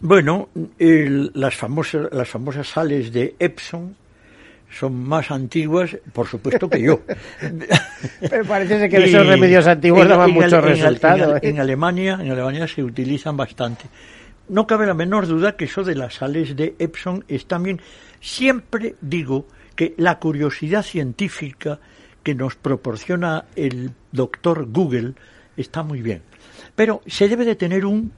[0.00, 0.48] Bueno,
[0.78, 3.96] las, famosas, las famosas sales de Epson
[4.70, 7.00] son más antiguas, por supuesto que yo.
[8.20, 11.40] Pero parece que esos remedios antiguos daban muchos resultados.
[11.42, 13.84] En, Alemania, en Alemania se utilizan bastante.
[14.48, 17.80] No cabe la menor duda que eso de las sales de Epson es también.
[18.20, 19.46] Siempre digo
[19.76, 21.78] que la curiosidad científica
[22.22, 25.14] que nos proporciona el doctor Google
[25.56, 26.22] está muy bien.
[26.74, 28.12] Pero se debe de tener un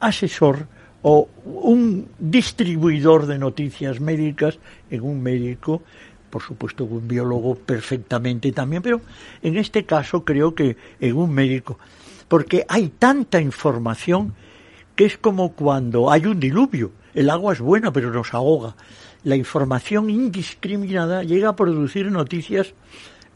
[0.00, 0.66] asesor
[1.02, 4.58] o un distribuidor de noticias médicas
[4.90, 5.82] en un médico,
[6.30, 9.00] por supuesto un biólogo perfectamente también, pero
[9.42, 11.78] en este caso creo que en un médico,
[12.28, 14.34] porque hay tanta información
[14.96, 16.92] que es como cuando hay un diluvio.
[17.14, 18.74] El agua es buena, pero nos ahoga.
[19.24, 22.74] La información indiscriminada llega a producir noticias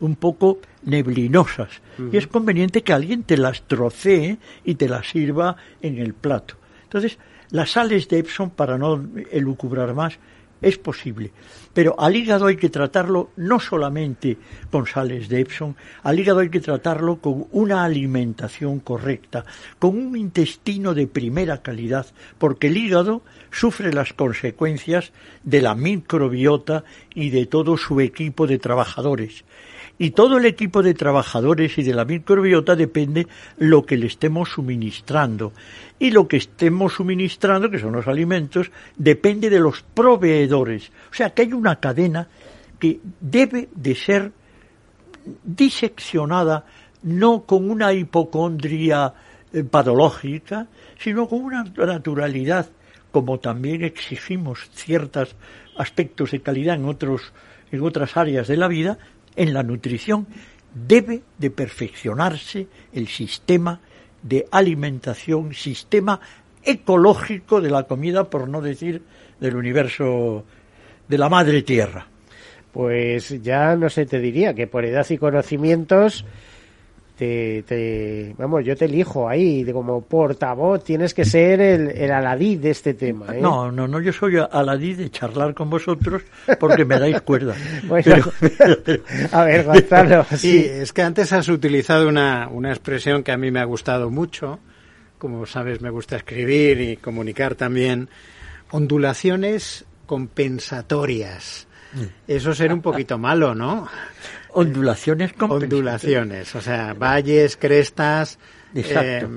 [0.01, 1.69] un poco neblinosas.
[2.13, 6.57] Y es conveniente que alguien te las trocee y te las sirva en el plato.
[6.85, 7.19] Entonces,
[7.51, 10.19] las sales de Epson, para no elucubrar más,
[10.63, 11.33] es posible.
[11.73, 14.39] Pero al hígado hay que tratarlo no solamente
[14.71, 19.45] con sales de Epson, al hígado hay que tratarlo con una alimentación correcta,
[19.79, 22.07] con un intestino de primera calidad,
[22.39, 25.13] porque el hígado sufre las consecuencias
[25.45, 26.85] de la microbiota
[27.15, 29.45] y de todo su equipo de trabajadores.
[29.99, 33.27] Y todo el equipo de trabajadores y de la microbiota depende
[33.57, 35.53] lo que le estemos suministrando.
[35.99, 40.91] Y lo que estemos suministrando, que son los alimentos, depende de los proveedores.
[41.11, 42.29] O sea que hay una cadena
[42.79, 44.33] que debe de ser
[45.43, 46.67] diseccionada
[47.03, 49.15] no con una hipocondria
[49.53, 50.67] eh, patológica,
[50.99, 52.69] sino con una naturalidad,
[53.13, 55.37] como también exigimos ciertos
[55.79, 57.33] aspectos de calidad en otros
[57.73, 58.99] en otras áreas de la vida,
[59.37, 60.27] en la nutrición
[60.75, 63.81] debe de perfeccionarse el sistema
[64.23, 66.21] de alimentación, sistema
[66.63, 69.03] ecológico de la comida, por no decir
[69.41, 70.45] del universo
[71.09, 72.09] de la madre tierra.
[72.73, 76.25] Pues ya no sé, te diría que por edad y conocimientos
[77.17, 82.11] te, te, vamos, yo te elijo ahí de como portavoz, tienes que ser el, el
[82.11, 83.35] aladí de este tema.
[83.35, 83.41] ¿eh?
[83.41, 86.23] No, no, no, yo soy aladí de charlar con vosotros
[86.61, 87.55] porque me dais cuerda.
[89.33, 90.27] a ver, Gonzalo.
[90.37, 94.11] Sí, es que antes has utilizado una, una expresión que a mí me ha gustado
[94.11, 94.59] mucho.
[95.19, 98.11] Como sabes, me gusta escribir y comunicar también.
[98.71, 101.67] Ondulaciones compensatorias.
[101.95, 102.05] Mm.
[102.29, 103.89] Eso será un poquito malo, ¿no?
[104.57, 108.39] Ondulaciones ondulaciones o sea valles crestas
[108.75, 109.27] Exacto.
[109.27, 109.29] Eh,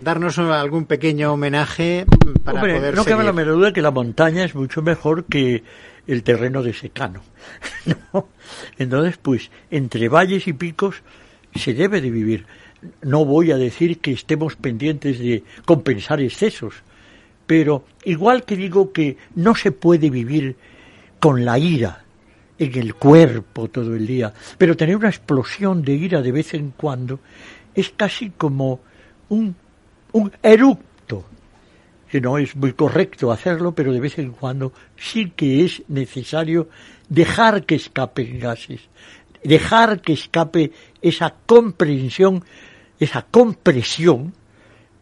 [0.00, 2.06] darnos algún pequeño homenaje
[2.44, 5.64] para Hombre, poder no cabe la menor duda que la montaña es mucho mejor que
[6.06, 7.22] el terreno de secano
[8.12, 8.28] ¿no?
[8.78, 11.02] entonces pues entre valles y picos
[11.54, 12.46] se debe de vivir
[13.02, 16.74] no voy a decir que estemos pendientes de compensar excesos
[17.46, 20.54] pero igual que digo que no se puede vivir
[21.18, 22.04] con la ira
[22.60, 26.72] en el cuerpo todo el día, pero tener una explosión de ira de vez en
[26.76, 27.18] cuando
[27.74, 28.80] es casi como
[29.30, 29.56] un,
[30.12, 31.24] un eructo,
[32.10, 36.68] que no es muy correcto hacerlo, pero de vez en cuando sí que es necesario
[37.08, 38.82] dejar que escapen gases,
[39.42, 42.44] dejar que escape esa comprensión,
[42.98, 44.34] esa compresión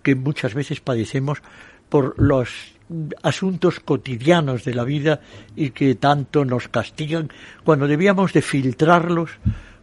[0.04, 1.42] que muchas veces padecemos
[1.88, 2.77] por los
[3.22, 5.20] asuntos cotidianos de la vida
[5.56, 7.30] y que tanto nos castigan
[7.64, 9.30] cuando debíamos de filtrarlos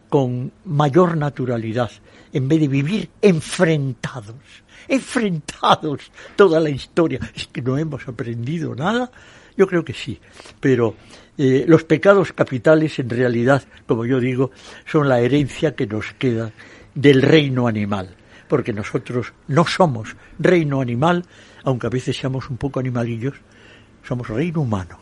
[0.08, 1.90] con mayor naturalidad
[2.32, 7.18] en vez de vivir enfrentados enfrentados toda la historia.
[7.34, 9.10] Es que no hemos aprendido nada.
[9.56, 10.20] Yo creo que sí
[10.60, 10.94] pero
[11.38, 14.50] eh, los pecados capitales en realidad como yo digo
[14.84, 16.52] son la herencia que nos queda
[16.94, 18.14] del reino animal
[18.48, 21.24] porque nosotros no somos reino animal
[21.66, 23.34] aunque a veces seamos un poco animalillos,
[24.02, 24.98] somos reino humano,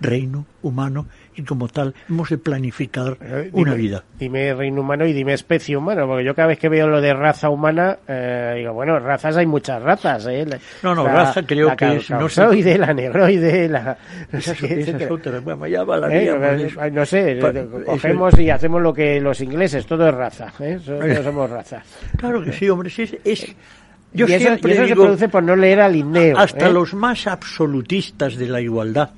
[0.00, 4.04] reino humano y como tal hemos de planificar Eh, una vida.
[4.18, 7.14] Dime reino humano y dime especie humana, porque yo cada vez que veo lo de
[7.14, 10.44] raza humana, eh, digo, bueno, razas hay muchas razas, ¿eh?
[10.46, 12.40] La- No, no, la- raza creo la que es- no sé.
[12.42, 13.96] causoide, la negroide, la...
[14.30, 16.80] no sé bueno, ya Eh, de eso.
[16.92, 20.52] no sé, Pa- eh, eso- cogemos y hacemos lo que los ingleses, todo es raza,
[20.60, 20.78] ¿eh?
[20.84, 21.82] Todos somos raza.
[22.18, 23.56] Claro que sí, hombre, sí, es, es-
[24.14, 26.38] yo y eso, siempre y eso se produce por no leer al Linneo.
[26.38, 26.72] hasta ¿eh?
[26.72, 29.10] los más absolutistas de la igualdad.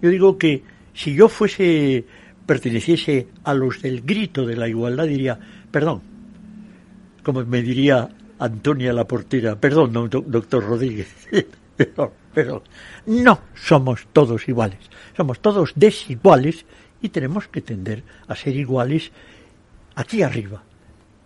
[0.00, 0.62] Yo digo que
[0.94, 2.04] si yo fuese,
[2.46, 5.38] perteneciese a los del grito de la igualdad, diría,
[5.70, 6.00] perdón,
[7.22, 8.08] como me diría
[8.38, 11.14] Antonia la portera, perdón, no, doctor Rodríguez,
[11.76, 12.62] perdón, perdón,
[13.06, 14.78] no somos todos iguales,
[15.14, 16.64] somos todos desiguales
[17.02, 19.12] y tenemos que tender a ser iguales
[19.94, 20.62] aquí arriba,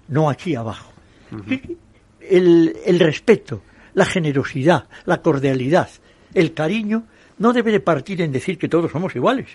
[0.09, 0.93] no aquí abajo.
[2.31, 3.62] El, el respeto,
[3.95, 5.89] la generosidad, la cordialidad,
[6.35, 7.05] el cariño,
[7.39, 9.49] no debe de partir en decir que todos somos iguales.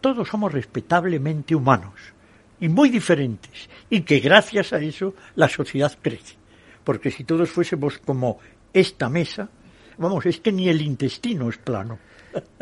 [0.00, 1.94] Todos somos respetablemente humanos
[2.60, 6.36] y muy diferentes y que gracias a eso la sociedad crece.
[6.84, 8.38] Porque si todos fuésemos como
[8.72, 9.48] esta mesa,
[9.98, 11.98] vamos, es que ni el intestino es plano.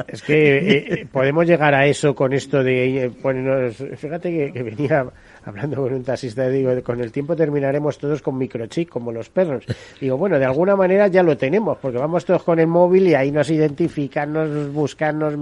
[0.06, 3.76] Es que eh, podemos llegar a eso con esto de eh, ponernos.
[3.96, 5.04] Fíjate que venía
[5.46, 9.64] hablando con un taxista, digo, con el tiempo terminaremos todos con microchip, como los perros.
[10.00, 13.14] Digo, bueno, de alguna manera ya lo tenemos, porque vamos todos con el móvil y
[13.14, 15.34] ahí nos identifican, nos buscan, nos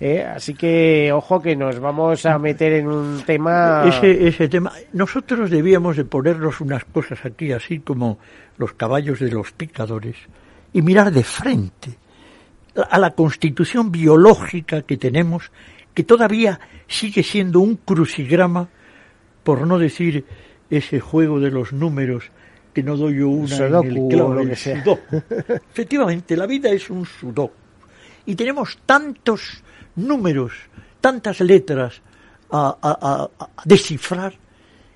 [0.00, 3.84] eh, Así que, ojo, que nos vamos a meter en un tema.
[3.86, 8.18] Ese, ese tema, nosotros debíamos de ponernos unas cosas aquí, así como
[8.58, 10.16] los caballos de los picadores,
[10.72, 11.96] y mirar de frente
[12.90, 15.50] a la constitución biológica que tenemos,
[15.94, 18.68] que todavía sigue siendo un crucigrama,
[19.46, 20.24] por no decir
[20.70, 22.32] ese juego de los números
[22.74, 25.22] que no doy yo una en el clavo, el sudoku.
[25.70, 27.54] Efectivamente, la vida es un sudoku.
[28.26, 29.62] Y tenemos tantos
[29.94, 30.52] números,
[31.00, 32.02] tantas letras
[32.50, 34.32] a, a, a, a descifrar,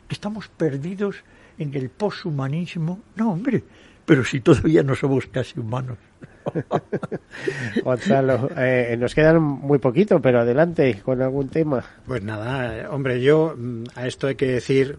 [0.09, 1.23] que estamos perdidos
[1.57, 3.03] en el poshumanismo.
[3.15, 3.63] No, hombre,
[4.05, 5.99] pero si todavía no somos casi humanos.
[7.85, 11.85] Gonzalo, eh, nos quedan muy poquito, pero adelante con algún tema.
[12.07, 14.99] Pues nada, hombre, yo mm, a esto hay que decir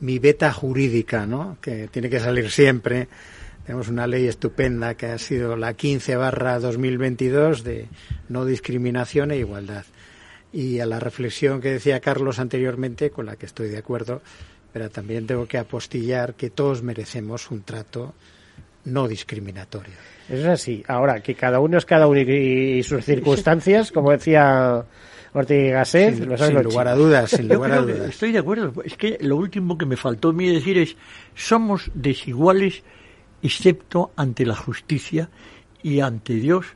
[0.00, 1.58] mi beta jurídica, ¿no?
[1.60, 3.08] Que tiene que salir siempre.
[3.64, 7.88] Tenemos una ley estupenda que ha sido la 15 barra 2022 de
[8.28, 9.84] no discriminación e igualdad.
[10.52, 14.22] Y a la reflexión que decía Carlos anteriormente, con la que estoy de acuerdo,
[14.72, 18.14] pero también tengo que apostillar que todos merecemos un trato
[18.84, 19.94] no discriminatorio.
[20.28, 20.84] Eso es así.
[20.88, 24.84] Ahora, que cada uno es cada uno y, sus circunstancias, como decía
[25.32, 28.08] Ortega y Gasset, sin, lo sin lugar a dudas, sin lugar a dudas.
[28.08, 28.72] Estoy de acuerdo.
[28.84, 30.96] Es que lo último que me faltó a mí decir es,
[31.34, 32.82] somos desiguales
[33.42, 35.30] excepto ante la justicia
[35.82, 36.66] y ante Dios,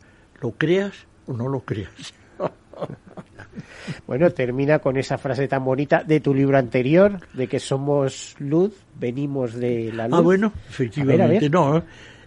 [0.40, 2.14] lo creas o no lo creas.
[4.06, 8.72] Bueno, termina con esa frase tan bonita de tu libro anterior, de que somos luz,
[8.98, 10.18] venimos de la luz.
[10.18, 11.50] Ah, bueno, A ver, a efectivamente, ver.
[11.50, 11.78] no.
[11.78, 11.82] eh,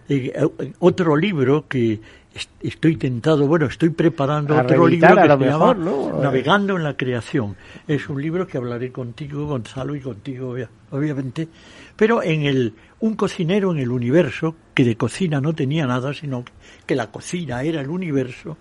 [0.08, 2.00] eh, otro libro que
[2.34, 6.22] est- estoy tentado, bueno, estoy preparando A otro libro que se mejor, llama ¿no?
[6.22, 7.56] Navegando en la creación.
[7.88, 11.48] Es un libro que hablaré contigo, Gonzalo, y contigo, obvia- obviamente.
[11.96, 16.44] Pero en el un cocinero en el universo que de cocina no tenía nada, sino
[16.86, 18.56] que la cocina era el universo,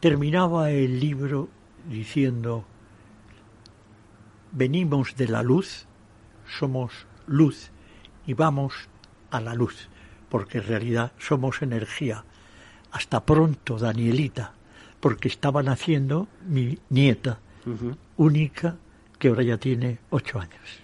[0.00, 1.48] terminaba el libro
[1.88, 2.64] diciendo
[4.52, 5.86] venimos de la luz,
[6.46, 7.70] somos luz
[8.26, 8.88] y vamos
[9.30, 9.88] a la luz,
[10.28, 12.24] porque en realidad somos energía.
[12.92, 14.52] Hasta pronto, Danielita,
[14.98, 17.38] porque estaba naciendo mi nieta,
[18.16, 18.76] única,
[19.18, 20.80] que ahora ya tiene ocho años.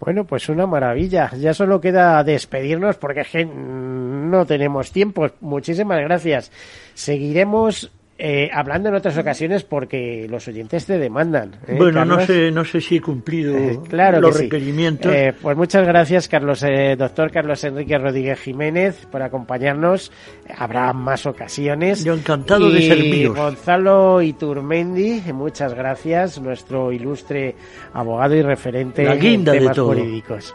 [0.00, 1.30] Bueno, pues una maravilla.
[1.36, 5.28] Ya solo queda despedirnos porque es que no tenemos tiempo.
[5.40, 6.50] Muchísimas gracias.
[6.94, 7.92] Seguiremos
[8.22, 11.56] eh, hablando en otras ocasiones porque los oyentes te demandan.
[11.66, 14.42] ¿eh, bueno, no sé, no sé si he cumplido Eh, claro los sí.
[14.44, 15.10] requerimientos.
[15.40, 20.12] Pues muchas gracias, Carlos, eh, doctor Carlos Enrique Rodríguez Jiménez, por acompañarnos.
[20.54, 22.04] Habrá más ocasiones.
[22.04, 23.36] Yo encantado de Y serviros.
[23.36, 27.54] Gonzalo Iturmendi, muchas gracias, nuestro ilustre
[27.94, 30.54] abogado y referente La guinda en de temas jurídicos.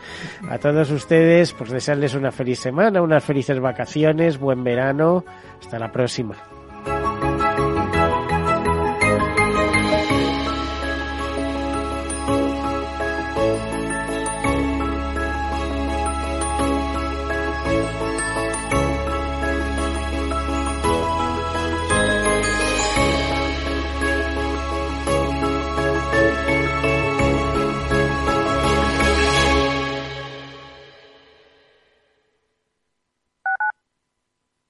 [0.49, 5.25] A todos ustedes, pues desearles una feliz semana, unas felices vacaciones, buen verano.
[5.59, 6.35] Hasta la próxima.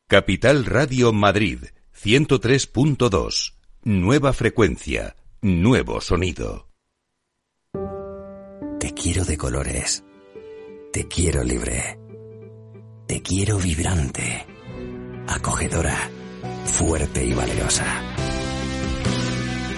[0.08, 1.62] Capital Radio Madrid
[2.00, 3.54] 103.2.
[3.86, 6.68] Nueva frecuencia, nuevo sonido.
[8.80, 10.04] Te quiero de colores.
[10.94, 11.98] Te quiero libre.
[13.08, 14.46] Te quiero vibrante.
[15.28, 15.98] Acogedora.
[16.66, 18.04] Fuerte y valerosa.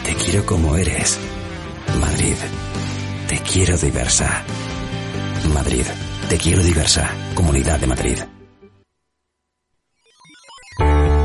[0.04, 1.18] Te quiero como eres.
[2.02, 2.36] Madrid.
[3.30, 4.44] Te quiero diversa.
[5.54, 5.86] Madrid.
[6.28, 7.16] Te quiero diversa.
[7.34, 8.18] Comunidad de Madrid.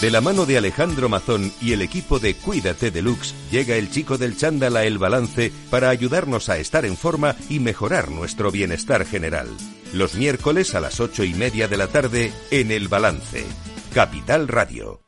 [0.00, 4.16] De la mano de Alejandro Mazón y el equipo de Cuídate Deluxe, llega el chico
[4.16, 9.04] del chándal a El Balance para ayudarnos a estar en forma y mejorar nuestro bienestar
[9.04, 9.48] general.
[9.92, 13.44] Los miércoles a las ocho y media de la tarde en El Balance.
[13.92, 15.02] Capital Radio.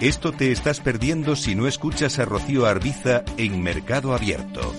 [0.00, 4.72] Esto te estás perdiendo si no escuchas a Rocío Arbiza en Mercado Abierto.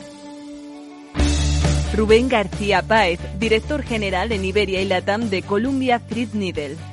[1.93, 6.92] Rubén García Páez, director general en Iberia y Latam de Columbia Threadneedle.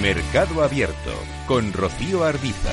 [0.00, 1.12] Mercado Abierto
[1.46, 2.72] con Rocío Arbiza.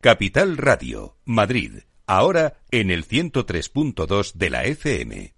[0.00, 5.37] Capital Radio, Madrid, ahora en el 103.2 de la FM.